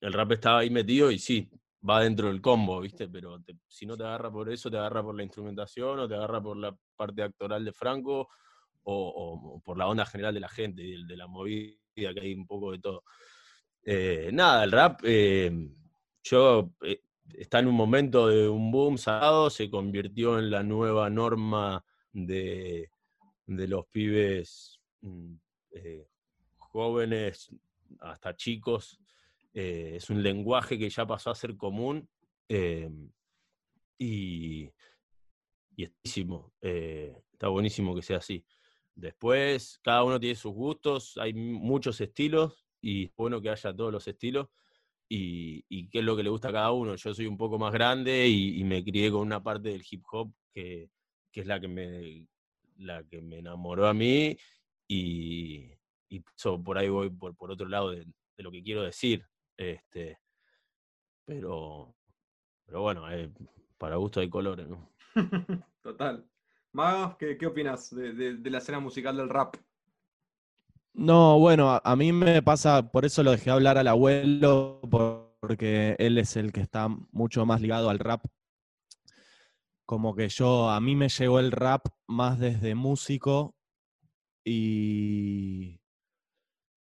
el 0.00 0.12
rap 0.12 0.32
estaba 0.32 0.60
ahí 0.60 0.70
metido 0.70 1.10
y 1.10 1.18
sí, 1.18 1.50
va 1.88 2.02
dentro 2.02 2.28
del 2.28 2.40
combo, 2.40 2.80
¿viste? 2.80 3.08
Pero 3.08 3.42
si 3.66 3.86
no 3.86 3.96
te 3.96 4.04
agarra 4.04 4.30
por 4.30 4.50
eso, 4.50 4.70
te 4.70 4.78
agarra 4.78 5.02
por 5.02 5.14
la 5.14 5.22
instrumentación 5.22 5.98
o 5.98 6.08
te 6.08 6.14
agarra 6.14 6.42
por 6.42 6.56
la 6.56 6.76
parte 6.96 7.22
actoral 7.22 7.64
de 7.64 7.72
Franco 7.72 8.28
o, 8.90 9.60
por 9.64 9.76
la 9.76 9.86
onda 9.86 10.06
general 10.06 10.34
de 10.34 10.40
la 10.40 10.48
gente 10.48 10.82
y 10.82 11.04
de, 11.04 11.16
la 11.16 11.26
movida, 11.26 11.74
que 11.94 12.20
hay 12.20 12.34
un 12.34 12.46
poco 12.46 12.72
de 12.72 12.78
todo. 12.78 13.04
Eh, 13.82 14.30
nada, 14.32 14.64
el 14.64 14.72
rap, 14.72 15.00
eh, 15.04 15.50
yo 16.22 16.70
está 17.34 17.58
en 17.58 17.68
un 17.68 17.74
momento 17.74 18.28
de 18.28 18.48
un 18.48 18.70
boom 18.70 18.98
salado, 18.98 19.50
se 19.50 19.70
convirtió 19.70 20.38
en 20.38 20.50
la 20.50 20.62
nueva 20.62 21.10
norma 21.10 21.84
de, 22.12 22.90
de 23.46 23.68
los 23.68 23.86
pibes 23.86 24.80
mm, 25.00 25.34
eh, 25.72 26.08
jóvenes 26.56 27.50
hasta 28.00 28.36
chicos. 28.36 28.98
Eh, 29.52 29.94
es 29.96 30.08
un 30.10 30.22
lenguaje 30.22 30.78
que 30.78 30.88
ya 30.88 31.06
pasó 31.06 31.30
a 31.30 31.34
ser 31.34 31.56
común 31.56 32.08
y, 33.98 34.70
y 35.76 35.84
eh, 36.60 37.16
está 37.32 37.48
buenísimo 37.48 37.94
que 37.94 38.02
sea 38.02 38.18
así. 38.18 38.44
Después, 38.98 39.78
cada 39.84 40.02
uno 40.02 40.18
tiene 40.18 40.34
sus 40.34 40.52
gustos, 40.52 41.16
hay 41.18 41.32
muchos 41.32 42.00
estilos 42.00 42.66
y 42.80 43.04
es 43.04 43.16
bueno 43.16 43.40
que 43.40 43.48
haya 43.48 43.72
todos 43.72 43.92
los 43.92 44.08
estilos 44.08 44.48
y, 45.08 45.88
qué 45.90 46.00
es 46.00 46.04
lo 46.04 46.16
que 46.16 46.24
le 46.24 46.30
gusta 46.30 46.48
a 46.48 46.52
cada 46.52 46.72
uno. 46.72 46.96
Yo 46.96 47.14
soy 47.14 47.28
un 47.28 47.36
poco 47.36 47.60
más 47.60 47.72
grande 47.72 48.26
y, 48.26 48.64
me 48.64 48.82
crié 48.82 49.12
con 49.12 49.20
una 49.20 49.40
parte 49.40 49.68
del 49.68 49.84
hip 49.88 50.02
hop 50.10 50.32
que, 50.52 50.90
es 51.32 51.46
la 51.46 51.60
que 51.60 51.68
me, 51.68 52.26
la 52.78 53.04
que 53.04 53.22
me 53.22 53.38
enamoró 53.38 53.86
a 53.86 53.94
mí 53.94 54.36
y, 54.88 55.70
por 56.64 56.76
ahí 56.76 56.88
voy 56.88 57.10
por, 57.10 57.36
otro 57.52 57.68
lado 57.68 57.90
de, 57.90 58.04
lo 58.38 58.50
que 58.50 58.64
quiero 58.64 58.82
decir. 58.82 59.24
Este, 59.56 60.18
pero, 61.24 61.94
pero 62.66 62.82
bueno, 62.82 63.08
eh, 63.12 63.30
para 63.76 63.94
gusto 63.94 64.18
hay 64.18 64.28
colores, 64.28 64.66
¿no? 64.66 64.90
Total. 65.82 66.28
Magos, 66.78 67.16
¿qué, 67.16 67.36
qué 67.36 67.44
opinas 67.44 67.90
de, 67.92 68.38
la 68.44 68.58
escena 68.58 68.78
musical 68.78 69.16
del 69.16 69.28
rap? 69.28 69.56
No, 70.94 71.36
bueno, 71.40 71.80
a, 71.82 71.96
mí 71.96 72.12
me 72.12 72.40
pasa, 72.40 72.92
por 72.92 73.04
eso 73.04 73.24
lo 73.24 73.32
dejé 73.32 73.50
hablar 73.50 73.78
al 73.78 73.88
abuelo, 73.88 74.80
porque 75.40 75.96
él 75.98 76.18
es 76.18 76.36
el 76.36 76.52
que 76.52 76.60
está 76.60 76.86
mucho 77.10 77.44
más 77.44 77.60
ligado 77.60 77.90
al 77.90 77.98
rap. 77.98 78.24
Como 79.86 80.14
que 80.14 80.28
yo, 80.28 80.70
a 80.70 80.78
mí 80.80 80.94
me 80.94 81.08
llegó 81.08 81.40
el 81.40 81.50
rap 81.50 81.84
más 82.06 82.38
desde 82.38 82.76
músico 82.76 83.56
y, 84.44 85.80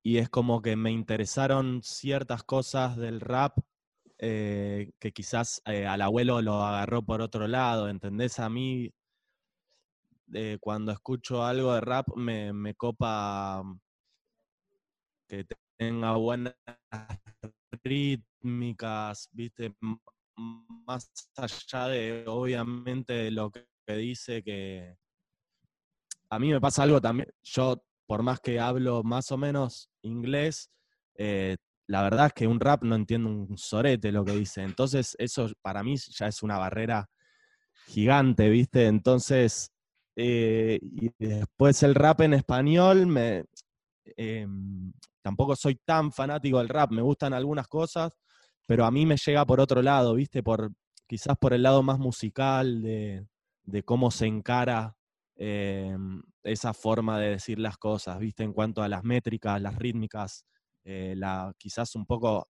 y 0.04 0.18
es 0.18 0.28
como 0.28 0.62
que 0.62 0.76
me 0.76 0.92
interesaron 0.92 1.82
ciertas 1.84 2.44
cosas 2.44 2.98
del 2.98 3.22
rap 3.22 3.60
eh, 4.18 4.92
que 5.00 5.14
quizás 5.14 5.62
eh, 5.66 5.88
al 5.88 6.02
abuelo 6.02 6.42
lo 6.42 6.62
agarró 6.62 7.02
por 7.02 7.22
otro 7.22 7.48
lado, 7.48 7.88
¿entendés? 7.88 8.40
A 8.40 8.50
mí, 8.50 8.92
cuando 10.60 10.92
escucho 10.92 11.44
algo 11.44 11.74
de 11.74 11.82
rap, 11.82 12.08
me, 12.16 12.74
copa 12.76 13.64
que 15.28 15.46
tenga 15.78 16.16
buenas 16.16 16.56
rítmicas, 17.84 19.30
viste, 19.32 19.76
más 20.36 21.12
allá 21.38 21.88
de 21.88 22.26
obviamente 22.28 23.32
lo 23.32 23.52
que 23.52 23.66
dice 23.88 24.44
que 24.44 24.98
a 26.30 26.40
mí 26.40 26.52
me 26.52 26.60
pasa 26.60 26.84
algo 26.84 27.00
también, 27.00 27.30
yo 27.44 27.84
por 28.08 28.24
más 28.24 28.40
que 28.40 28.60
hablo 28.60 29.04
más 29.04 29.32
o 29.32 29.38
menos 29.38 29.90
inglés, 30.02 30.72
eh, 31.18 31.58
la 31.88 32.04
verdad 32.04 32.28
es 32.28 32.34
que 32.34 32.48
un 32.48 32.60
rap 32.60 32.84
no 32.84 32.96
entiendo 32.96 33.30
un 33.30 33.58
sorete 33.58 34.12
lo 34.12 34.26
que 34.26 34.34
dice, 34.34 34.64
entonces 34.64 35.16
eso 35.20 35.50
para 35.62 35.84
mí 35.84 35.96
ya 35.98 36.28
es 36.28 36.44
una 36.44 36.58
barrera 36.58 37.10
gigante, 37.88 38.50
viste, 38.50 38.88
entonces... 38.88 39.72
Eh, 40.16 40.80
y 40.82 41.12
después 41.20 41.84
el 41.84 41.96
rap 41.96 42.22
en 42.22 42.34
español 42.34 43.06
me, 43.06 43.46
em, 44.18 44.94
tampoco 45.22 45.56
soy 45.56 45.76
tan 45.84 46.12
fanático 46.12 46.60
del 46.60 46.70
rap, 46.70 46.92
me 46.92 47.02
gustan 47.02 47.34
algunas 47.34 47.68
cosas, 47.68 48.18
pero 48.68 48.86
a 48.86 48.92
mí 48.92 49.06
me 49.06 49.18
llega 49.18 49.46
por 49.46 49.60
otro 49.60 49.82
lado, 49.82 50.16
¿viste? 50.16 50.42
Por, 50.44 50.72
quizás 51.08 51.38
por 51.38 51.54
el 51.54 51.64
lado 51.64 51.84
más 51.84 52.00
musical 52.00 52.82
de, 52.82 53.28
cómo 53.84 54.12
se 54.12 54.28
encara 54.28 54.96
em, 55.36 56.22
esa 56.44 56.74
forma 56.74 57.20
de 57.20 57.32
decir 57.32 57.60
las 57.60 57.78
cosas, 57.78 58.20
¿viste? 58.20 58.44
En 58.44 58.54
cuanto 58.54 58.82
a 58.84 58.88
las 58.90 59.04
métricas, 59.04 59.62
las 59.62 59.76
rítmicas, 59.76 60.46
eh, 60.86 61.16
la, 61.18 61.54
quizás 61.58 61.96
un 61.96 62.06
poco 62.06 62.48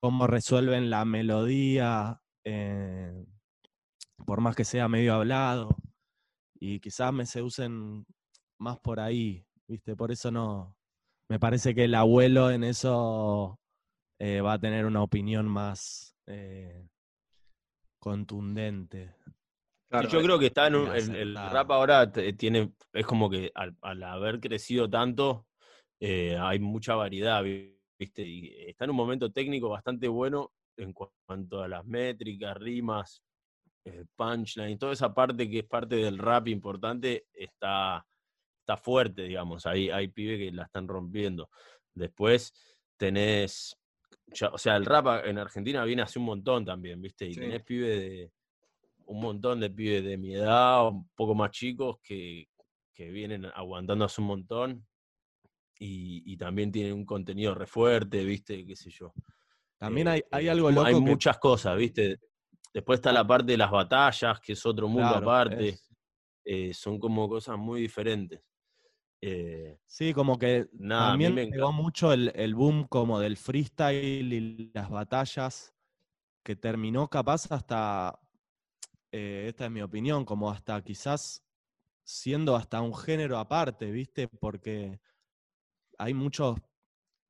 cómo 0.00 0.26
resuelven 0.26 0.90
la 0.90 1.04
melodía, 1.04 2.20
eh, 2.44 3.24
por 4.26 4.40
más 4.40 4.56
que 4.56 4.64
sea 4.64 4.88
medio 4.88 5.14
hablado, 5.14 5.76
y 6.60 6.78
quizás 6.78 7.12
me 7.12 7.26
se 7.26 7.42
usen 7.42 8.06
más 8.58 8.78
por 8.78 9.00
ahí, 9.00 9.44
¿viste? 9.66 9.96
Por 9.96 10.12
eso 10.12 10.30
no, 10.30 10.76
me 11.28 11.40
parece 11.40 11.74
que 11.74 11.84
el 11.84 11.94
abuelo 11.94 12.50
en 12.50 12.64
eso 12.64 13.58
eh, 14.18 14.42
va 14.42 14.52
a 14.52 14.58
tener 14.58 14.84
una 14.84 15.02
opinión 15.02 15.48
más 15.48 16.14
eh, 16.26 16.86
contundente. 17.98 19.16
yo 20.10 20.22
creo 20.22 20.38
que 20.38 20.46
está 20.46 20.66
en 20.66 20.74
el, 20.74 21.34
rap 21.34 21.70
ahora 21.70 22.12
tiene, 22.12 22.72
es 22.92 23.06
como 23.06 23.30
que 23.30 23.50
al, 23.54 24.02
haber 24.02 24.38
crecido 24.40 24.88
tanto, 24.88 25.46
eh, 25.98 26.36
hay 26.38 26.58
mucha 26.58 26.94
variedad, 26.94 27.42
¿viste? 27.42 28.22
Y 28.22 28.68
está 28.68 28.84
en 28.84 28.90
un 28.90 28.96
momento 28.96 29.32
técnico 29.32 29.70
bastante 29.70 30.08
bueno 30.08 30.52
en 30.76 30.92
cuanto 30.92 31.62
a 31.62 31.68
las 31.68 31.86
métricas, 31.86 32.56
rimas, 32.56 33.22
punchline, 34.16 34.78
toda 34.78 34.92
esa 34.92 35.12
parte 35.12 35.48
que 35.48 35.60
es 35.60 35.64
parte 35.64 35.96
del 35.96 36.18
rap 36.18 36.48
importante 36.48 37.26
está, 37.32 38.04
fuerte, 38.82 39.22
digamos. 39.22 39.66
Hay, 39.66 39.90
hay 39.90 40.06
pibes 40.08 40.38
que 40.38 40.52
la 40.52 40.62
están 40.62 40.86
rompiendo. 40.86 41.50
Después 41.92 42.52
tenés. 42.96 43.76
o 44.52 44.58
sea, 44.58 44.76
el 44.76 44.84
rap 44.84 45.26
en 45.26 45.38
Argentina 45.38 45.84
viene 45.84 46.02
hace 46.02 46.20
un 46.20 46.26
montón 46.26 46.64
también, 46.64 47.02
¿viste? 47.02 47.26
Y 47.26 47.34
tenés 47.34 47.64
pibes 47.64 47.98
de. 47.98 48.32
Un 49.06 49.20
montón 49.20 49.58
de 49.58 49.70
pibes 49.70 50.04
de 50.04 50.16
mi 50.16 50.36
edad, 50.36 50.86
un 50.86 51.08
poco 51.16 51.34
más 51.34 51.50
chicos, 51.50 51.96
que, 52.00 52.46
vienen 52.96 53.46
aguantando 53.46 54.04
hace 54.04 54.20
un 54.20 54.28
montón. 54.28 54.86
Y, 55.80 56.36
también 56.36 56.70
tienen 56.70 56.92
un 56.92 57.04
contenido 57.04 57.54
re 57.54 57.66
fuerte, 57.66 58.22
¿viste? 58.22 58.64
¿Qué 58.64 58.76
sé 58.76 58.90
yo? 58.90 59.12
También 59.78 60.06
hay, 60.06 60.22
hay 60.30 60.46
eh, 60.46 60.50
algo 60.50 60.70
loco. 60.70 60.86
Hay 60.86 61.00
muchas 61.00 61.38
cosas, 61.38 61.76
¿viste? 61.76 62.20
Después 62.72 62.98
está 62.98 63.12
la 63.12 63.26
parte 63.26 63.52
de 63.52 63.58
las 63.58 63.70
batallas, 63.70 64.40
que 64.40 64.52
es 64.52 64.64
otro 64.64 64.88
mundo 64.88 65.08
aparte. 65.08 65.78
Eh, 66.44 66.72
son 66.72 66.98
como 66.98 67.28
cosas 67.28 67.58
muy 67.58 67.80
diferentes. 67.82 68.40
Eh, 69.20 69.78
sí, 69.84 70.14
como 70.14 70.38
que 70.38 70.66
también 70.88 71.34
me 71.34 71.46
pegó 71.46 71.72
mucho 71.72 72.12
el, 72.12 72.54
boom 72.54 72.86
como 72.88 73.20
del 73.20 73.36
freestyle 73.36 74.32
y 74.32 74.70
las 74.72 74.88
batallas, 74.88 75.74
que 76.42 76.56
terminó 76.56 77.08
capaz 77.08 77.50
hasta, 77.52 78.18
eh, 79.12 79.44
esta 79.48 79.66
es 79.66 79.70
mi 79.70 79.82
opinión, 79.82 80.24
como 80.24 80.50
hasta 80.50 80.82
quizás 80.82 81.44
siendo 82.02 82.56
hasta 82.56 82.80
un 82.80 82.96
género 82.96 83.36
aparte, 83.38 83.90
¿viste? 83.90 84.26
Porque 84.26 85.00
hay 85.98 86.14
muchos, 86.14 86.58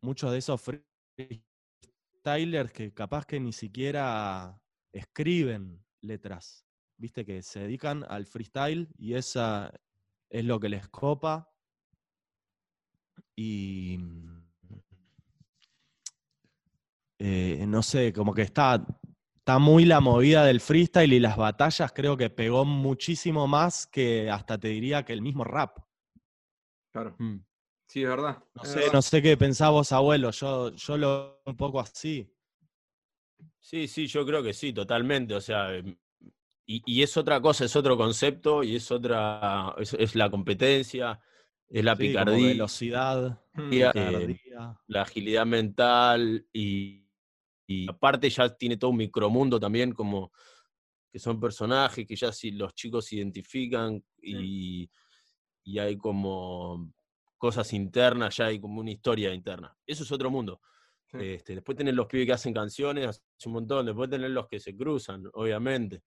muchos 0.01 0.31
de 0.31 0.39
esos 0.39 0.61
freestylers 2.23 2.73
que 2.73 2.95
capaz 2.95 3.27
que 3.27 3.41
ni 3.41 3.53
siquiera 3.53 4.60
escriben 4.93 5.85
letras, 6.01 6.67
¿viste? 6.97 7.25
Que 7.25 7.43
se 7.43 7.61
dedican 7.61 8.05
al 8.09 8.27
freestyle 8.27 8.89
y 8.99 9.15
esa 9.15 9.73
es 10.29 10.45
lo 10.45 10.61
que 10.61 10.69
les 10.69 10.89
copa 10.89 11.51
y 13.37 13.99
eh, 17.19 17.65
no 17.67 17.83
sé, 17.83 18.13
como 18.13 18.33
que 18.33 18.43
está, 18.43 18.85
está 19.37 19.59
muy 19.59 19.85
la 19.85 20.01
movida 20.01 20.45
del 20.45 20.61
freestyle 20.61 21.13
y 21.13 21.21
las 21.21 21.37
batallas 21.37 21.93
creo 21.93 22.17
que 22.17 22.31
pegó 22.31 22.65
muchísimo 22.65 23.47
más 23.47 23.87
que 23.87 24.31
hasta 24.31 24.59
te 24.59 24.69
diría 24.69 25.05
que 25.05 25.13
el 25.13 25.23
mismo 25.23 25.45
rap. 25.45 25.79
Claro. 26.93 27.17
Mm. 27.19 27.39
Sí, 27.87 28.03
es 28.03 28.09
verdad. 28.09 28.45
No 28.55 28.65
sé, 28.65 28.91
no 28.93 29.03
sé 29.03 29.21
qué 29.21 29.37
pensás 29.37 29.71
vos, 29.71 29.91
abuelo. 29.91 30.31
Yo, 30.31 30.75
yo 30.77 30.97
lo 30.97 31.43
un 31.45 31.57
poco 31.57 31.81
así. 31.81 32.33
Sí, 33.59 33.89
sí, 33.89 34.07
yo 34.07 34.25
creo 34.25 34.43
que 34.43 34.53
sí, 34.53 34.73
totalmente. 34.73 35.35
O 35.35 35.41
sea, 35.41 35.75
em, 35.75 35.97
y, 36.67 37.03
es 37.03 37.17
otra 37.17 37.41
cosa, 37.41 37.65
es 37.65 37.75
otro 37.75 37.97
concepto 37.97 38.63
y 38.63 38.77
es 38.77 38.91
otra, 38.91 39.75
es, 39.79 40.15
la 40.15 40.31
competencia, 40.31 41.21
es 41.69 41.85
la 41.85 41.97
picardía. 41.97 42.49
velocidad, 42.49 43.41
mm. 43.55 43.73
la 44.87 45.03
agilidad 45.03 45.47
mental 45.47 46.47
y, 46.53 47.07
aparte 47.89 48.31
ya 48.31 48.49
tiene 48.57 48.77
todo 48.77 48.91
un 48.91 48.97
micromundo 48.97 49.61
también 49.61 49.93
como 49.93 50.33
que 51.13 51.21
son 51.21 51.39
personajes 51.39 52.05
que 52.07 52.17
ya 52.17 52.33
si 52.33 52.51
los 52.51 52.75
chicos 52.75 53.07
se 53.07 53.17
identifican 53.17 54.03
y, 54.21 54.89
y 55.65 55.79
hay 55.79 55.97
como 55.97 56.93
cosas 57.37 57.73
internas, 57.73 58.37
ya 58.37 58.47
hay 58.47 58.61
como 58.61 58.81
una 58.81 58.91
historia 58.91 59.33
interna. 59.33 59.77
Eso 59.87 60.05
es 60.05 60.13
otro 60.13 60.31
mundo. 60.31 60.61
Este, 61.13 61.57
después 61.57 61.77
tener 61.77 61.95
los 61.95 62.07
pibes 62.07 62.27
que 62.27 62.33
hacen 62.33 62.55
canciones, 62.55 63.09
hace 63.09 63.49
un 63.49 63.55
montón. 63.55 63.87
Después 63.87 64.09
tener 64.09 64.31
los 64.31 64.47
que 64.47 64.61
se 64.61 64.77
cruzan, 64.77 65.25
obviamente, 65.35 66.03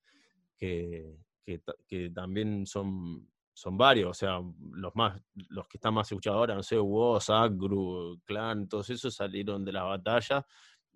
que, 0.57 1.17
que, 1.45 2.09
también 2.11 2.65
son, 2.65 3.29
son 3.53 3.77
varios. 3.77 4.11
O 4.11 4.13
sea, 4.13 4.39
los, 4.71 4.95
más, 4.95 5.19
los 5.49 5.67
que 5.67 5.77
están 5.77 5.93
más 5.93 6.09
escuchados 6.09 6.37
ahora, 6.37 6.55
no 6.55 6.63
sé, 6.63 6.79
Woz, 6.79 7.29
Agru, 7.29 8.21
Clan, 8.23 8.67
todos 8.69 8.89
esos 8.89 9.13
salieron 9.13 9.65
de 9.65 9.73
la 9.73 9.83
batalla, 9.83 10.45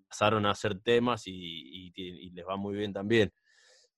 pasaron 0.08 0.46
a 0.46 0.52
hacer 0.52 0.80
temas 0.80 1.24
y, 1.26 1.92
les 2.32 2.46
va 2.46 2.56
muy 2.56 2.76
bien 2.76 2.92
también. 2.92 3.32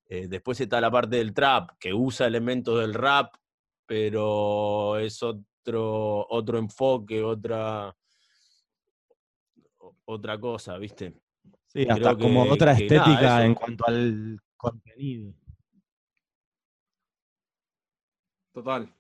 Eh, 0.07 0.27
después 0.29 0.61
está 0.61 0.81
la 0.81 0.91
parte 0.91 1.17
del 1.17 1.33
trap, 1.33 1.71
que 1.79 1.95
usa 1.95 2.27
elementos 2.27 2.81
del 2.81 2.95
rap, 2.95 3.37
pero 3.87 4.99
es 4.99 5.23
otro, 5.23 6.27
otro 6.29 6.59
enfoque, 6.59 7.23
otra 7.23 7.95
otra 10.11 10.39
cosa, 10.39 10.77
¿viste? 10.79 11.15
Sí, 11.67 11.87
hasta 11.89 12.17
como 12.17 12.43
otra 12.43 12.73
estética 12.73 13.45
en 13.45 13.55
cuanto 13.55 13.87
al 13.87 14.41
contenido. 14.57 15.33
Total. 18.53 18.93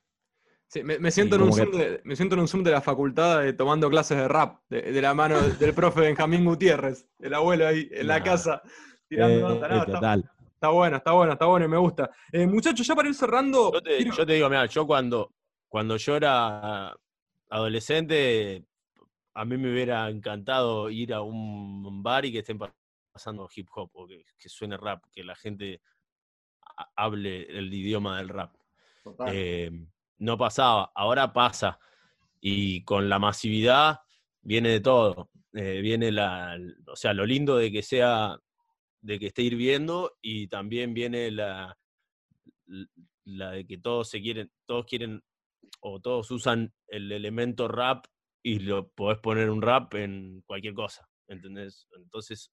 me, 0.85 1.11
siento 1.11 1.37
en 1.37 1.43
un 1.43 1.53
zoom 1.53 1.73
de, 1.73 2.01
me 2.05 2.15
siento 2.15 2.37
en 2.37 2.43
un 2.43 2.49
Zoom 2.49 2.63
de 2.63 2.71
la 2.71 2.81
facultad 2.81 3.47
eh, 3.47 3.53
tomando 3.53 3.91
clases 3.91 4.17
de 4.17 4.29
rap, 4.29 4.61
de, 4.69 5.03
la 5.03 5.13
mano 5.13 5.41
del 5.41 5.75
profe 5.75 6.03
Benjamín 6.03 6.45
Gutiérrez, 6.45 7.09
el 7.19 7.35
abuelo 7.35 7.67
ahí 7.67 7.89
en 7.91 8.07
la 8.07 8.23
casa, 8.23 8.63
tirando 9.09 9.53
eh, 9.53 9.69
eh, 9.69 9.93
total. 9.93 10.31
Está, 10.55 10.69
bueno, 10.69 10.97
está 10.99 11.13
bueno, 11.13 11.33
está 11.33 11.47
bueno 11.47 11.67
y 11.67 11.69
me 11.69 11.79
gusta. 11.79 12.11
muchachos, 12.33 12.87
ya 12.87 12.95
para 12.95 13.09
ir 13.09 13.15
cerrando. 13.15 13.73
Yo 13.73 14.27
te, 14.27 14.33
digo, 14.35 14.49
mira, 14.49 14.67
yo 14.67 14.87
cuando, 14.87 15.33
cuando 15.69 15.97
yo 15.97 16.17
era 16.17 16.95
adolescente, 17.49 18.65
a 19.35 19.45
mí 19.45 19.57
me 19.57 19.73
hubiera 19.73 20.09
encantado 20.09 20.91
ir 20.91 21.15
a 21.15 21.23
un 21.23 22.03
bar 22.03 22.25
y 22.25 22.33
que 22.33 22.41
estén 22.41 22.59
pasando 23.13 23.49
hip 23.55 23.69
hop 23.75 23.91
o 23.95 24.07
que, 24.07 24.49
suene 24.49 24.77
rap, 24.77 25.05
que 25.13 25.25
la 25.25 25.35
gente 25.35 25.83
hable 26.97 27.43
el 27.43 27.73
idioma 27.73 28.19
del 28.19 28.29
rap. 28.29 28.55
Em, 29.27 29.91
no 30.19 30.37
pasaba, 30.37 30.91
ahora 30.95 31.33
pasa. 31.33 31.79
Y 32.41 32.85
con 32.85 33.09
la 33.09 33.19
masividad 33.19 34.01
viene 34.41 34.71
de 34.71 34.81
todo. 34.81 35.31
Eh, 35.53 35.81
viene 35.81 36.13
la, 36.13 36.57
o 36.87 36.97
sea, 36.97 37.13
lo 37.13 37.27
lindo 37.27 37.57
de 37.57 37.71
que 37.71 37.83
sea, 37.83 38.39
de 39.01 39.19
que 39.19 39.27
esté 39.27 39.43
hirviendo 39.43 40.17
y 40.23 40.49
también 40.49 40.95
viene 40.95 41.31
la, 41.31 41.77
la 43.25 43.51
de 43.51 43.67
que 43.67 43.79
todos 43.79 44.09
se 44.09 44.21
quieren, 44.21 44.51
todos 44.67 44.87
quieren 44.87 45.23
o 45.81 46.01
todos 46.01 46.31
usan 46.31 46.73
el 46.89 47.11
elemento 47.13 47.69
rap 47.69 48.07
y 48.43 48.61
lo 48.61 48.89
podés 48.89 49.19
poner 49.19 49.51
un 49.51 49.63
rap 49.63 49.95
en 49.95 50.43
cualquier 50.47 50.75
cosa, 50.75 51.09
¿entendés? 51.27 51.87
Entonces, 51.97 52.51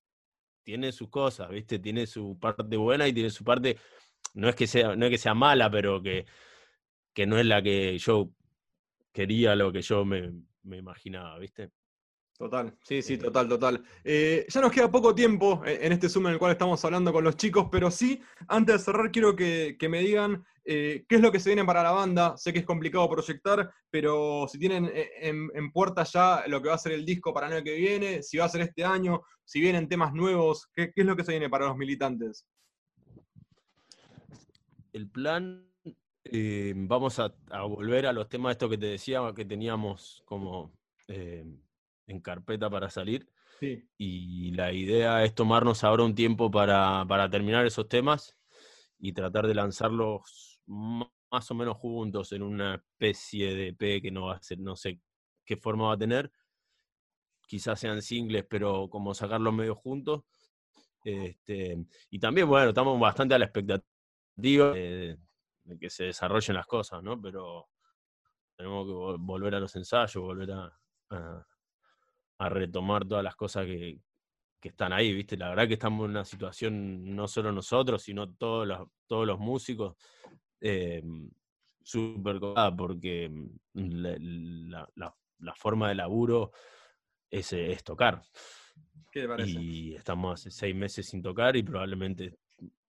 tiene 0.64 0.92
sus 0.92 1.10
cosas, 1.10 1.50
¿viste? 1.50 1.80
Tiene 1.80 2.08
su 2.08 2.38
parte 2.40 2.76
buena 2.78 3.08
y 3.08 3.14
tiene 3.14 3.30
su 3.30 3.44
parte, 3.44 3.78
no 4.34 4.50
es 4.50 4.56
que 4.56 4.68
sea, 4.68 4.96
no 4.96 5.06
es 5.06 5.12
que 5.12 5.18
sea 5.18 5.34
mala, 5.34 5.72
pero 5.72 6.02
que, 6.02 6.26
que 7.14 7.26
no 7.26 7.38
es 7.38 7.46
la 7.46 7.62
que 7.62 7.98
yo 7.98 8.32
quería, 9.14 9.56
lo 9.56 9.72
que 9.72 9.82
yo 9.82 10.06
me, 10.06 10.34
me 10.64 10.78
imaginaba, 10.78 11.40
¿viste? 11.40 11.72
Total, 12.38 12.72
sí, 12.84 13.02
sí, 13.02 13.18
total, 13.18 13.50
total. 13.50 13.84
Eh, 14.04 14.46
ya 14.48 14.62
nos 14.62 14.72
queda 14.72 14.92
poco 14.92 15.16
tiempo 15.16 15.64
en 15.66 15.92
este 15.92 16.08
Zoom 16.08 16.28
en 16.28 16.34
el 16.34 16.40
cual 16.40 16.52
estamos 16.52 16.84
hablando 16.86 17.12
con 17.12 17.24
los 17.24 17.36
chicos, 17.36 17.68
pero 17.72 17.90
sí, 17.90 18.22
antes 18.48 18.76
de 18.76 18.80
cerrar, 18.80 19.12
quiero 19.12 19.36
que, 19.36 19.76
me 19.90 20.02
digan 20.02 20.46
eh, 20.64 21.04
qué 21.10 21.16
es 21.16 21.22
lo 21.22 21.32
que 21.32 21.40
se 21.40 21.50
viene 21.50 21.66
para 21.66 21.82
la 21.82 21.92
banda. 21.92 22.38
Sé 22.38 22.54
que 22.54 22.60
es 22.60 22.66
complicado 22.66 23.10
proyectar, 23.10 23.72
pero 23.90 24.48
si 24.48 24.60
tienen 24.60 24.86
eh, 24.86 25.10
en, 25.20 25.72
puerta 25.72 26.04
ya 26.04 26.44
lo 26.46 26.62
que 26.62 26.70
va 26.70 26.76
a 26.76 26.78
ser 26.78 26.92
el 26.92 27.06
disco 27.06 27.34
para 27.34 27.48
el 27.48 27.54
año 27.54 27.64
que 27.64 27.76
viene, 27.76 28.22
si 28.22 28.38
va 28.38 28.46
a 28.46 28.50
ser 28.50 28.62
este 28.62 28.86
año, 28.86 29.24
si 29.44 29.60
vienen 29.60 29.90
temas 29.90 30.14
nuevos, 30.14 30.70
¿qué, 30.76 30.94
es 30.96 31.06
lo 31.06 31.16
que 31.16 31.24
se 31.24 31.32
viene 31.32 31.50
para 31.50 31.66
los 31.66 31.76
militantes? 31.76 32.46
El 34.94 35.10
plan, 35.10 35.68
vamos 36.76 37.18
a, 37.18 37.34
volver 37.64 38.06
a 38.06 38.14
los 38.14 38.30
temas 38.30 38.52
estos 38.52 38.70
que 38.70 38.78
te 38.78 38.86
decía 38.86 39.22
que 39.36 39.44
teníamos 39.44 40.22
como 40.24 40.72
en 42.08 42.22
carpeta 42.22 42.70
para 42.70 42.90
salir. 42.90 43.30
Y 43.98 44.52
la 44.52 44.72
idea 44.72 45.24
es 45.24 45.34
tomarnos 45.34 45.84
ahora 45.84 46.04
un 46.04 46.16
tiempo 46.16 46.50
para, 46.52 47.30
terminar 47.30 47.66
esos 47.66 47.88
temas 47.88 48.38
y 49.00 49.14
tratar 49.14 49.48
de 49.48 49.56
lanzarlos 49.56 50.62
más 50.66 51.52
o 51.52 51.56
menos 51.56 51.78
juntos 51.78 52.32
en 52.32 52.44
una 52.44 52.76
especie 52.76 53.54
de 53.54 53.68
EP 53.70 54.02
que 54.02 54.12
no 54.12 54.28
va 54.28 54.36
a 54.36 54.42
ser, 54.42 54.60
no 54.60 54.76
sé 54.76 55.00
qué 55.46 55.58
forma 55.58 55.88
va 55.88 55.94
a 55.94 55.98
tener. 55.98 56.32
Quizás 57.48 57.80
sean 57.80 58.02
singles, 58.02 58.46
pero 58.50 58.90
como 58.90 59.14
sacarlos 59.14 59.54
medio 59.54 59.76
juntos. 59.76 60.24
Este, 61.04 61.78
y 62.10 62.20
también, 62.20 62.48
bueno, 62.48 62.70
estamos 62.70 63.00
bastante 63.00 63.34
a 63.34 63.40
la 63.40 63.46
expectativa 63.46 64.74
de, 64.74 65.18
que 65.80 65.90
se 65.90 66.06
desarrollen 66.06 66.56
las 66.56 66.68
cosas, 66.68 67.02
¿no? 67.02 67.20
Pero 67.22 67.70
tenemos 68.56 68.86
que 68.86 69.24
volver 69.24 69.56
a 69.56 69.60
los 69.60 69.76
ensayos, 69.76 70.22
volver 70.22 70.52
a 70.52 70.78
a 71.10 71.46
retomar 72.40 73.08
todas 73.08 73.24
las 73.24 73.36
cosas 73.36 73.66
que, 73.66 74.00
están 74.62 74.92
ahí, 74.92 75.14
¿viste? 75.14 75.38
La 75.38 75.48
verdad 75.48 75.66
que 75.66 75.76
estamos 75.76 76.04
en 76.04 76.12
una 76.12 76.26
situación, 76.26 77.16
no 77.16 77.30
solo 77.30 77.54
nosotros, 77.54 78.04
sino 78.04 78.34
todos 78.34 78.68
los, 78.68 78.90
todos 79.06 79.26
los 79.26 79.40
músicos, 79.40 79.96
eh, 80.60 81.02
súper 81.82 82.38
porque 82.78 83.30
mm, 83.30 84.70
la, 84.70 85.56
forma 85.56 85.88
de 85.88 85.96
laburo 85.96 86.52
es, 87.32 87.54
es 87.54 87.82
tocar. 87.82 88.22
¿Qué 89.10 89.22
te 89.22 89.28
parece? 89.30 89.52
Y 89.52 89.96
estamos 89.96 90.34
hace 90.34 90.52
seis 90.52 90.76
meses 90.76 91.08
sin 91.08 91.22
tocar 91.22 91.56
y 91.56 91.64
probablemente 91.64 92.38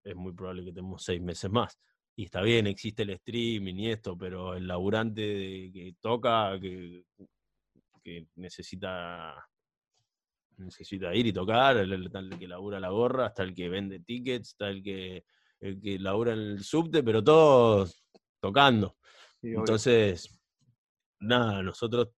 es 0.03 0.17
muy 0.17 0.33
probable 0.33 0.65
que 0.65 0.73
tengamos 0.73 1.05
seis 1.05 1.21
meses 1.21 1.49
más. 1.49 1.79
Y 2.17 2.25
está 2.25 2.43
bien, 2.43 2.67
existe 2.67 3.05
el 3.05 3.11
streaming 3.11 3.77
y 3.77 3.91
esto, 3.93 4.19
pero 4.19 4.55
el 4.55 4.67
laburante 4.67 5.71
que 5.73 5.95
toca, 6.01 6.59
que 6.61 7.05
que 8.01 8.27
necesita 8.37 9.35
necesita 10.59 11.15
ir 11.15 11.27
y 11.27 11.33
tocar, 11.33 11.77
el, 11.77 12.11
que 12.39 12.49
labura 12.49 12.81
la 12.81 12.91
gorra, 12.91 13.27
hasta 13.27 13.43
el 13.43 13.55
que 13.55 13.69
vende 13.69 14.01
tickets, 14.01 14.51
hasta 14.51 14.69
el 14.69 14.83
que, 14.83 15.25
el 15.61 15.81
que 15.81 15.99
labura 15.99 16.33
en 16.33 16.41
el 16.41 16.65
subte, 16.65 17.03
pero 17.03 17.23
todos 17.23 18.05
tocando. 18.41 18.97
Entonces, 19.43 20.41
nada, 21.21 21.63
nosotros 21.63 22.09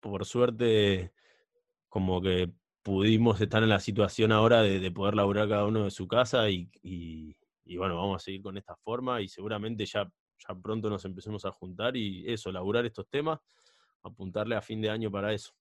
por 0.00 0.24
suerte 0.24 1.12
como 1.88 2.22
que 2.22 2.50
pudimos 2.82 3.40
estar 3.40 3.62
en 3.62 3.68
la 3.68 3.80
situación 3.80 4.32
ahora 4.32 4.62
de, 4.62 4.90
poder 4.90 5.14
laburar 5.14 5.48
cada 5.48 5.66
uno 5.66 5.84
de 5.84 5.90
su 5.90 6.08
casa 6.08 6.48
y, 6.48 6.70
y, 6.82 7.76
bueno, 7.76 7.96
vamos 7.96 8.22
a 8.22 8.24
seguir 8.24 8.42
con 8.42 8.56
esta 8.56 8.74
forma 8.76 9.20
y 9.20 9.28
seguramente 9.28 9.84
ya, 9.84 10.10
ya 10.38 10.54
pronto 10.54 10.88
nos 10.88 11.04
empecemos 11.04 11.44
a 11.44 11.50
juntar 11.50 11.96
y 11.96 12.24
eso, 12.30 12.50
laburar 12.50 12.86
estos 12.86 13.08
temas 13.08 13.38
apuntarle 14.02 14.56
a 14.56 14.62
fin 14.62 14.80
de 14.80 14.90
año 14.90 15.10
para 15.10 15.32
eso. 15.32 15.52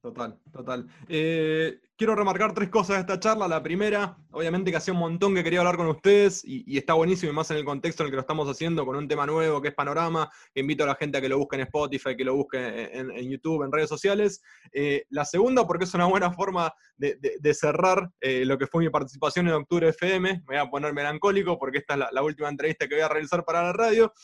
Total, 0.00 0.38
total. 0.50 0.86
Eh, 1.08 1.78
quiero 1.94 2.14
remarcar 2.14 2.54
tres 2.54 2.70
cosas 2.70 2.96
de 2.96 3.00
esta 3.00 3.20
charla. 3.20 3.46
La 3.46 3.62
primera, 3.62 4.16
obviamente 4.30 4.70
que 4.70 4.78
hacía 4.78 4.94
un 4.94 5.00
montón 5.00 5.34
que 5.34 5.44
quería 5.44 5.58
hablar 5.58 5.76
con 5.76 5.88
ustedes 5.88 6.42
y, 6.42 6.78
está 6.78 6.94
buenísimo 6.94 7.30
y 7.30 7.34
más 7.34 7.50
en 7.50 7.58
el 7.58 7.66
contexto 7.66 8.02
en 8.02 8.06
el 8.06 8.10
que 8.10 8.16
lo 8.16 8.22
estamos 8.22 8.48
haciendo 8.48 8.86
con 8.86 8.96
un 8.96 9.06
tema 9.06 9.26
nuevo 9.26 9.60
que 9.60 9.68
es 9.68 9.74
Panorama. 9.74 10.30
invito 10.54 10.84
a 10.84 10.86
la 10.86 10.94
gente 10.94 11.18
a 11.18 11.20
que 11.20 11.28
lo 11.28 11.36
busque 11.36 11.56
en 11.56 11.62
Spotify, 11.62 12.16
que 12.16 12.24
lo 12.24 12.34
busque 12.34 12.90
en, 12.94 13.30
YouTube, 13.30 13.62
en 13.62 13.72
redes 13.72 13.90
sociales. 13.90 14.40
Eh, 14.72 15.04
la 15.10 15.26
segunda, 15.26 15.66
porque 15.66 15.84
es 15.84 15.92
una 15.92 16.06
buena 16.06 16.32
forma 16.32 16.72
de, 16.96 17.54
cerrar 17.54 18.10
eh, 18.22 18.46
lo 18.46 18.56
que 18.56 18.66
fue 18.66 18.82
mi 18.82 18.88
participación 18.88 19.48
en 19.48 19.54
Octubre 19.54 19.86
FM. 19.90 20.32
Me 20.32 20.42
voy 20.46 20.56
a 20.56 20.70
poner 20.70 20.94
melancólico 20.94 21.58
porque 21.58 21.78
esta 21.78 21.94
es 21.94 22.00
la 22.10 22.22
última 22.22 22.48
entrevista 22.48 22.88
que 22.88 22.94
voy 22.94 23.04
a 23.04 23.08
realizar 23.08 23.44
para 23.44 23.64
la 23.64 23.74
radio. 23.74 24.14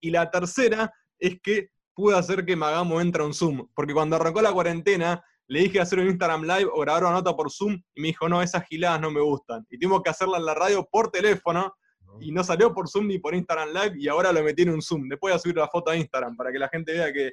Y 0.00 0.08
la 0.08 0.30
tercera 0.30 0.90
es 1.18 1.40
que 1.42 1.70
pude 1.96 2.16
hacer 2.16 2.44
que 2.44 2.54
Magamo 2.54 3.00
entre 3.00 3.22
a 3.22 3.26
un 3.26 3.32
Zoom. 3.34 3.66
Porque 3.74 3.94
cuando 3.94 4.16
arrancó 4.16 4.42
la 4.42 4.52
cuarentena, 4.52 5.24
le 5.48 5.60
dije 5.60 5.80
hacer 5.80 5.98
un 5.98 6.08
Instagram 6.08 6.42
Live 6.42 6.70
o 6.72 6.80
grabar 6.80 7.04
una 7.04 7.12
nota 7.14 7.34
por 7.34 7.50
Zoom 7.50 7.82
y 7.94 8.00
me 8.02 8.08
dijo, 8.08 8.28
no, 8.28 8.42
esas 8.42 8.66
giladas 8.66 9.00
no 9.00 9.10
me 9.10 9.22
gustan. 9.22 9.66
Y 9.70 9.78
tuvimos 9.78 10.02
que 10.02 10.10
hacerla 10.10 10.36
en 10.36 10.44
la 10.44 10.54
radio 10.54 10.86
por 10.90 11.10
teléfono 11.10 11.74
y 12.20 12.32
no 12.32 12.44
salió 12.44 12.74
por 12.74 12.88
Zoom 12.88 13.06
ni 13.06 13.18
por 13.18 13.34
Instagram 13.34 13.70
Live 13.70 13.94
y 13.98 14.08
ahora 14.08 14.30
lo 14.30 14.42
metí 14.42 14.62
en 14.62 14.70
un 14.70 14.82
Zoom. 14.82 15.08
Después 15.08 15.32
voy 15.32 15.36
a 15.36 15.40
subir 15.40 15.56
la 15.56 15.68
foto 15.68 15.90
a 15.90 15.96
Instagram 15.96 16.36
para 16.36 16.52
que 16.52 16.58
la 16.58 16.68
gente 16.68 16.92
vea 16.92 17.10
que, 17.10 17.32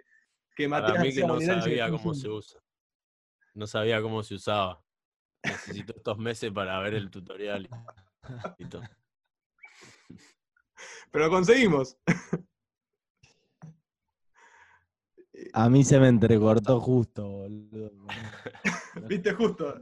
que 0.55 0.67
Matías... 0.67 0.91
Para 0.91 1.03
mí 1.03 1.13
que 1.13 1.27
no 1.27 1.41
sabía 1.41 1.89
cómo 1.89 2.13
se 2.13 2.29
usa. 2.29 2.61
No 3.53 3.67
sabía 3.67 4.01
cómo 4.01 4.23
se 4.23 4.35
usaba. 4.35 4.81
Necesito 5.43 5.93
estos 5.97 6.17
meses 6.17 6.51
para 6.53 6.79
ver 6.79 6.93
el 6.93 7.11
tutorial. 7.11 7.67
Pero 11.11 11.25
lo 11.25 11.29
conseguimos. 11.29 11.97
A 15.53 15.69
mí 15.69 15.83
se 15.83 15.99
me 15.99 16.07
entrecortó 16.07 16.79
justo, 16.79 17.27
boludo. 17.27 17.91
Viste 19.07 19.33
justo. 19.33 19.75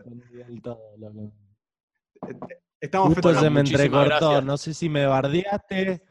Estamos 2.80 3.14
justo 3.14 3.36
se 3.36 3.50
me 3.50 3.62
entrecortó. 3.62 4.42
No 4.42 4.58
sé 4.58 4.74
si 4.74 4.90
me 4.90 5.06
bardeaste. 5.06 6.04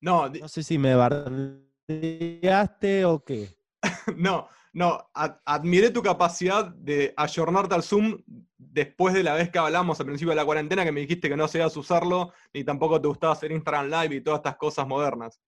No, 0.00 0.28
no 0.28 0.48
sé 0.48 0.62
si 0.62 0.78
me 0.78 0.94
bardeaste 0.94 3.04
o 3.04 3.24
qué. 3.24 3.56
no, 4.16 4.48
no. 4.72 5.10
admiré 5.44 5.90
tu 5.90 6.02
capacidad 6.02 6.66
de 6.66 7.12
ayornarte 7.16 7.74
al 7.74 7.82
Zoom 7.82 8.18
después 8.56 9.14
de 9.14 9.22
la 9.22 9.34
vez 9.34 9.50
que 9.50 9.58
hablamos 9.58 10.00
al 10.00 10.06
principio 10.06 10.30
de 10.30 10.36
la 10.36 10.44
cuarentena, 10.44 10.84
que 10.84 10.92
me 10.92 11.00
dijiste 11.00 11.28
que 11.28 11.36
no 11.36 11.48
sabías 11.48 11.76
usarlo, 11.76 12.32
ni 12.52 12.64
tampoco 12.64 13.00
te 13.00 13.08
gustaba 13.08 13.32
hacer 13.32 13.52
Instagram 13.52 13.86
Live 13.86 14.16
y 14.16 14.20
todas 14.20 14.38
estas 14.38 14.56
cosas 14.56 14.86
modernas. 14.86 15.40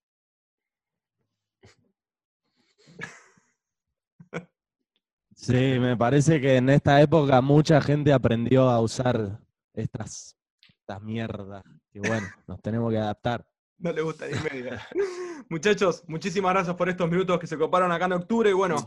Sí, 5.37 5.79
me 5.79 5.97
parece 5.97 6.41
que 6.41 6.57
en 6.57 6.71
esta 6.71 7.01
época 7.01 7.41
mucha 7.43 7.81
gente 7.81 8.13
aprendió 8.13 8.69
a 8.71 8.81
usar 8.81 9.39
estas, 9.75 10.37
estas 10.67 11.03
mierdas. 11.03 11.63
Y 11.93 11.99
bueno, 11.99 12.27
nos 12.49 12.61
tenemos 12.63 12.91
que 12.91 12.99
adaptar. 12.99 13.47
No 13.79 13.93
le 13.93 14.01
gusta 14.01 14.27
ni 14.27 14.33
media. 14.51 14.81
Muchachos, 15.51 16.03
muchísimas 16.09 16.55
gracias 16.55 16.75
por 16.75 16.89
estos 16.89 17.11
minutos 17.11 17.39
que 17.39 17.47
se 17.47 17.59
coparon 17.59 17.93
acá 17.93 18.07
en 18.07 18.15
octubre. 18.15 18.49
Y 18.49 18.55
bueno, 18.55 18.83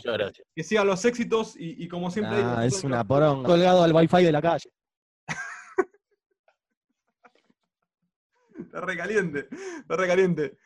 que 0.56 0.64
sigan 0.64 0.88
los 0.88 1.06
éxitos 1.06 1.54
y, 1.56 1.88
como 1.88 2.10
siempre. 2.10 2.42
Ah, 2.44 2.66
es 2.66 2.84
una 2.84 3.06
poronga. 3.06 3.48
Colgado 3.48 3.84
al 3.84 3.94
wifi 3.94 4.24
de 4.24 4.32
la 4.32 4.42
calle. 4.42 4.72
está 8.60 8.82
recaliente, 8.82 9.48
está 9.80 9.96
recaliente. 9.96 10.58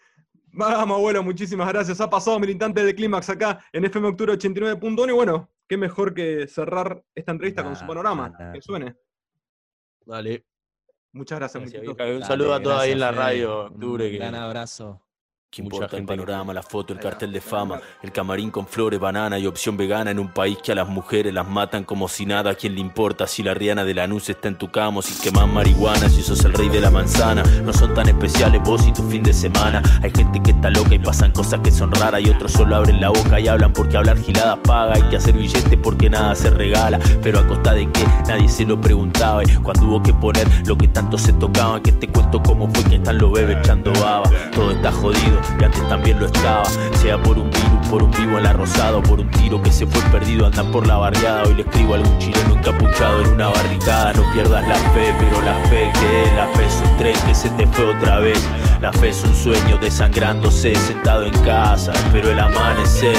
Vamos, 0.56 0.98
abuelo, 0.98 1.24
muchísimas 1.24 1.68
gracias. 1.68 2.00
Ha 2.00 2.10
pasado 2.10 2.40
militante 2.40 2.84
de 2.84 2.94
Clímax 2.94 3.28
acá 3.30 3.66
en 3.72 3.86
FM 3.86 4.10
Octubre 4.10 4.34
89.1 4.34 5.10
y 5.10 5.12
bueno, 5.12 5.50
qué 5.68 5.78
mejor 5.78 6.14
que 6.14 6.48
cerrar 6.48 7.04
esta 7.16 7.32
entrevista 7.32 7.64
con 7.64 7.76
su 7.76 7.88
panorama, 7.88 8.52
que 8.54 8.62
suene. 8.62 8.96
Dale. 10.06 10.46
Muchas 11.12 11.40
gracias, 11.40 11.74
Un 11.74 12.24
saludo 12.24 12.54
a 12.54 12.62
todos 12.62 12.80
ahí 12.80 12.92
en 12.92 13.00
la 13.00 13.12
radio, 13.12 13.66
Octubre. 13.66 14.08
Un 14.08 14.16
gran 14.16 14.36
abrazo. 14.36 15.02
¿Qué 15.54 15.62
importa 15.62 15.98
el 15.98 16.06
panorama, 16.06 16.52
la 16.52 16.64
foto, 16.64 16.94
el 16.94 17.00
cartel 17.00 17.32
de 17.32 17.40
fama, 17.40 17.80
el 18.02 18.12
camarín 18.12 18.50
con 18.50 18.66
flores, 18.66 19.00
banana 19.00 19.38
y 19.38 19.46
opción 19.46 19.78
vegana 19.78 20.10
en 20.10 20.18
un 20.18 20.30
país 20.30 20.58
que 20.58 20.72
a 20.72 20.76
las 20.76 20.88
mujeres 20.88 21.32
las 21.32 21.48
matan 21.48 21.84
como 21.84 22.08
si 22.08 22.26
nada? 22.26 22.50
¿A 22.50 22.56
quién 22.56 22.74
le 22.74 22.82
importa 22.82 23.28
si 23.28 23.44
la 23.44 23.54
Riana 23.54 23.86
de 23.86 23.94
la 23.94 24.08
Nuz 24.08 24.30
está 24.30 24.48
en 24.48 24.58
tu 24.58 24.72
cama 24.72 25.04
si 25.04 25.14
quemas 25.22 25.48
marihuana, 25.48 26.10
si 26.10 26.24
sos 26.24 26.44
el 26.44 26.54
rey 26.54 26.70
de 26.70 26.82
la 26.82 26.90
manzana? 26.90 27.44
No 27.64 27.72
son 27.72 27.94
tan 27.94 28.10
especiales 28.10 28.64
vos 28.64 28.88
y 28.88 28.94
tu 28.94 29.04
fin 29.04 29.22
de 29.22 29.32
semana. 29.32 29.84
Hay 30.02 30.10
gente 30.10 30.42
que 30.42 30.50
está 30.50 30.72
loca 30.72 30.96
y 30.96 30.98
pasan 30.98 31.32
cosas 31.32 31.60
que 31.60 31.70
son 31.70 31.92
raras 31.92 32.22
y 32.22 32.32
otros 32.32 32.52
solo 32.52 32.76
abren 32.76 33.00
la 33.00 33.10
boca 33.10 33.40
y 33.40 33.48
hablan 33.48 33.74
porque 33.74 33.96
hablar 33.96 34.18
giladas 34.18 34.58
paga. 34.64 34.96
Hay 34.96 35.04
que 35.04 35.18
hacer 35.18 35.36
billetes 35.36 35.78
porque 35.84 36.10
nada 36.10 36.34
se 36.34 36.50
regala, 36.50 36.98
pero 37.22 37.38
a 37.38 37.46
costa 37.46 37.76
de 37.76 37.92
que 37.92 38.04
nadie 38.28 38.50
se 38.50 38.66
lo 38.66 38.82
preguntaba. 38.82 39.44
Y 39.44 39.56
cuando 39.58 39.86
hubo 39.86 40.02
que 40.02 40.16
poner 40.16 40.48
lo 40.66 40.76
que 40.76 40.88
tanto 40.88 41.16
se 41.20 41.32
tocaba, 41.34 41.80
que 41.80 41.92
te 41.92 42.08
cuento 42.08 42.42
cómo 42.42 42.68
fue 42.74 42.84
que 42.86 42.96
están 42.96 43.20
los 43.20 43.32
bebés 43.32 43.60
echando 43.60 43.94
baba. 44.02 44.28
Todo 44.52 44.72
está 44.72 44.92
jodido 44.92 45.43
y 45.60 45.64
antes 45.64 45.88
también 45.88 46.20
lo 46.20 46.26
estaba. 46.26 46.66
Sea 47.02 47.22
por 47.22 47.38
un 47.38 47.50
virus, 47.50 47.88
por 47.90 48.04
un 48.04 48.12
vivo 48.12 48.38
en 48.38 48.44
la 48.44 48.54
rosada, 48.54 49.02
por 49.02 49.20
un 49.20 49.30
tiro 49.32 49.62
que 49.62 49.72
se 49.72 49.86
fue 49.86 50.02
perdido, 50.12 50.46
andan 50.46 50.72
por 50.72 50.88
la 50.88 50.98
barriada. 50.98 51.44
Hoy 51.44 51.56
le 51.56 51.62
escribo 51.64 51.94
a 51.94 51.98
algún 51.98 52.18
chileno 52.20 52.56
encapuchado 52.56 53.22
en 53.22 53.28
una 53.30 53.48
barricada. 53.50 54.14
No 54.14 54.24
pierdas 54.34 54.68
la 54.68 54.76
fe, 54.76 55.14
pero 55.20 55.42
la 55.42 55.56
fe 55.70 55.92
que 55.94 56.36
la 56.36 56.48
fe 56.48 56.66
es 56.66 56.82
un 56.86 56.98
tren 56.98 57.16
que 57.28 57.36
se 57.36 57.50
te 57.52 57.68
fue 57.68 57.86
otra 57.86 58.20
vez. 58.20 58.42
La 58.82 58.92
fe 58.92 59.10
es 59.10 59.24
un 59.24 59.36
sueño 59.36 59.78
desangrándose, 59.78 60.76
sentado 60.76 61.24
en 61.24 61.34
casa, 61.44 61.94
pero 62.12 62.32
el 62.32 62.40
amanecer. 62.40 63.18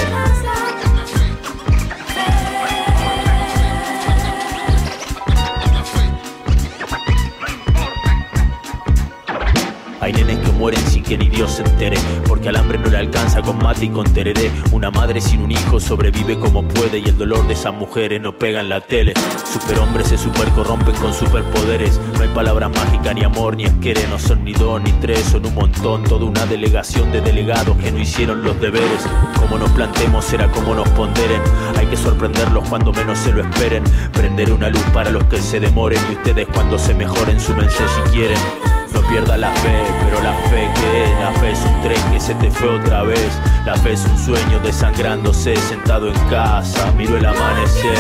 Hay 10.05 10.13
nenes 10.13 10.39
que 10.39 10.53
mueren 10.53 10.87
que 11.05 11.19
ni 11.19 11.29
Dios 11.29 11.53
se 11.53 11.63
entere, 11.63 11.99
porque 12.27 12.49
al 12.49 12.57
hambre 12.57 12.79
no 12.79 12.89
le 12.89 12.97
alcanza 12.97 13.43
con 13.43 13.59
mate 13.59 13.87
y 13.87 13.89
con 13.91 14.13
tereré. 14.13 14.51
Una 14.73 14.91
madre 14.91 15.21
sin 15.21 15.43
un 15.43 15.53
hijo 15.53 15.79
sobrevive 15.79 16.39
como 16.39 16.67
puede 16.67 16.99
y 16.99 17.05
el 17.05 17.19
dolor 17.19 17.47
de 17.47 17.55
esas 17.55 17.75
mujeres 17.75 18.21
no 18.21 18.37
pega 18.37 18.61
en 18.61 18.69
la 18.69 18.81
tele. 18.81 19.15
Superhombres 19.53 20.09
se 20.09 20.19
super 20.19 20.49
corrompen 20.51 20.95
con 20.97 21.13
superpoderes. 21.13 22.01
No 22.15 22.23
hay 22.23 22.29
palabra 22.29 22.69
mágica, 22.69 23.13
ni 23.13 23.23
amor, 23.23 23.57
ni 23.57 23.65
esquere. 23.65 24.07
No 24.09 24.19
son 24.19 24.45
ni 24.45 24.53
dos 24.53 24.83
ni 24.83 24.93
tres, 24.93 25.21
son 25.21 25.45
un 25.47 25.55
montón. 25.55 26.05
Toda 26.05 26.25
una 26.25 26.47
delegación 26.47 27.13
de 27.13 27.21
delegados 27.21 27.77
que 27.77 27.93
no 27.93 27.99
hicieron 27.99 28.43
los 28.43 28.61
deberes. 28.61 29.07
Como 29.39 29.59
nos 29.59 29.71
plantemos 29.71 30.25
será 30.25 30.51
como 30.51 30.75
nos 30.75 30.89
ponderen. 30.91 31.41
Hay 31.77 31.87
que 31.87 31.97
sorprenderlos 31.97 32.69
cuando 32.69 32.93
menos 32.93 33.19
se 33.19 33.33
lo 33.33 33.43
esperen. 33.43 33.85
Prender 34.13 34.53
una 34.53 34.71
luz 34.71 34.83
para 34.93 35.11
los 35.11 35.25
que 35.25 35.41
se 35.41 35.61
demoren 35.61 36.01
y 36.11 36.15
ustedes 36.15 36.47
cuando 36.49 36.79
se 36.79 36.95
mejoren 36.95 37.39
súmense 37.39 37.83
si 37.89 38.11
quieren. 38.11 38.74
No 38.95 39.03
pierda 39.09 39.37
la 39.37 39.51
fe, 39.51 39.83
pero 40.05 40.23
la 40.23 40.33
fe 40.49 40.71
que 40.75 41.15
la 41.21 41.33
fe 41.41 41.51
es 41.51 41.59
un 41.65 41.83
tren 41.83 42.13
que 42.13 42.21
se 42.21 42.35
te 42.37 42.51
fue 42.51 42.79
otra 42.79 43.03
vez. 43.03 43.41
La 43.67 43.75
fe 43.75 43.93
es 43.93 44.05
un 44.05 44.17
sueño 44.19 44.61
desangrándose 44.61 45.57
sentado 45.57 46.09
en 46.09 46.29
casa, 46.31 46.93
miro 46.93 47.17
el 47.17 47.27
amanecer. 47.27 47.99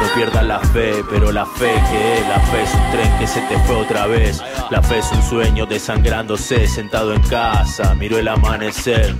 No 0.00 0.14
pierda 0.16 0.42
la 0.42 0.58
fe, 0.58 1.04
pero 1.08 1.30
la 1.30 1.46
fe 1.46 1.72
que 1.72 2.24
la 2.28 2.40
fe 2.40 2.62
es 2.64 2.74
un 2.74 2.90
tren 2.90 3.18
que 3.18 3.26
se 3.28 3.40
te 3.42 3.56
fue 3.60 3.76
otra 3.76 4.06
vez. 4.06 4.42
La 4.70 4.82
fe 4.82 4.98
es 4.98 5.12
un 5.12 5.22
sueño 5.22 5.64
desangrándose 5.64 6.66
sentado 6.66 7.14
en 7.14 7.22
casa, 7.22 7.94
miro 7.94 8.18
el 8.18 8.26
amanecer. 8.26 9.16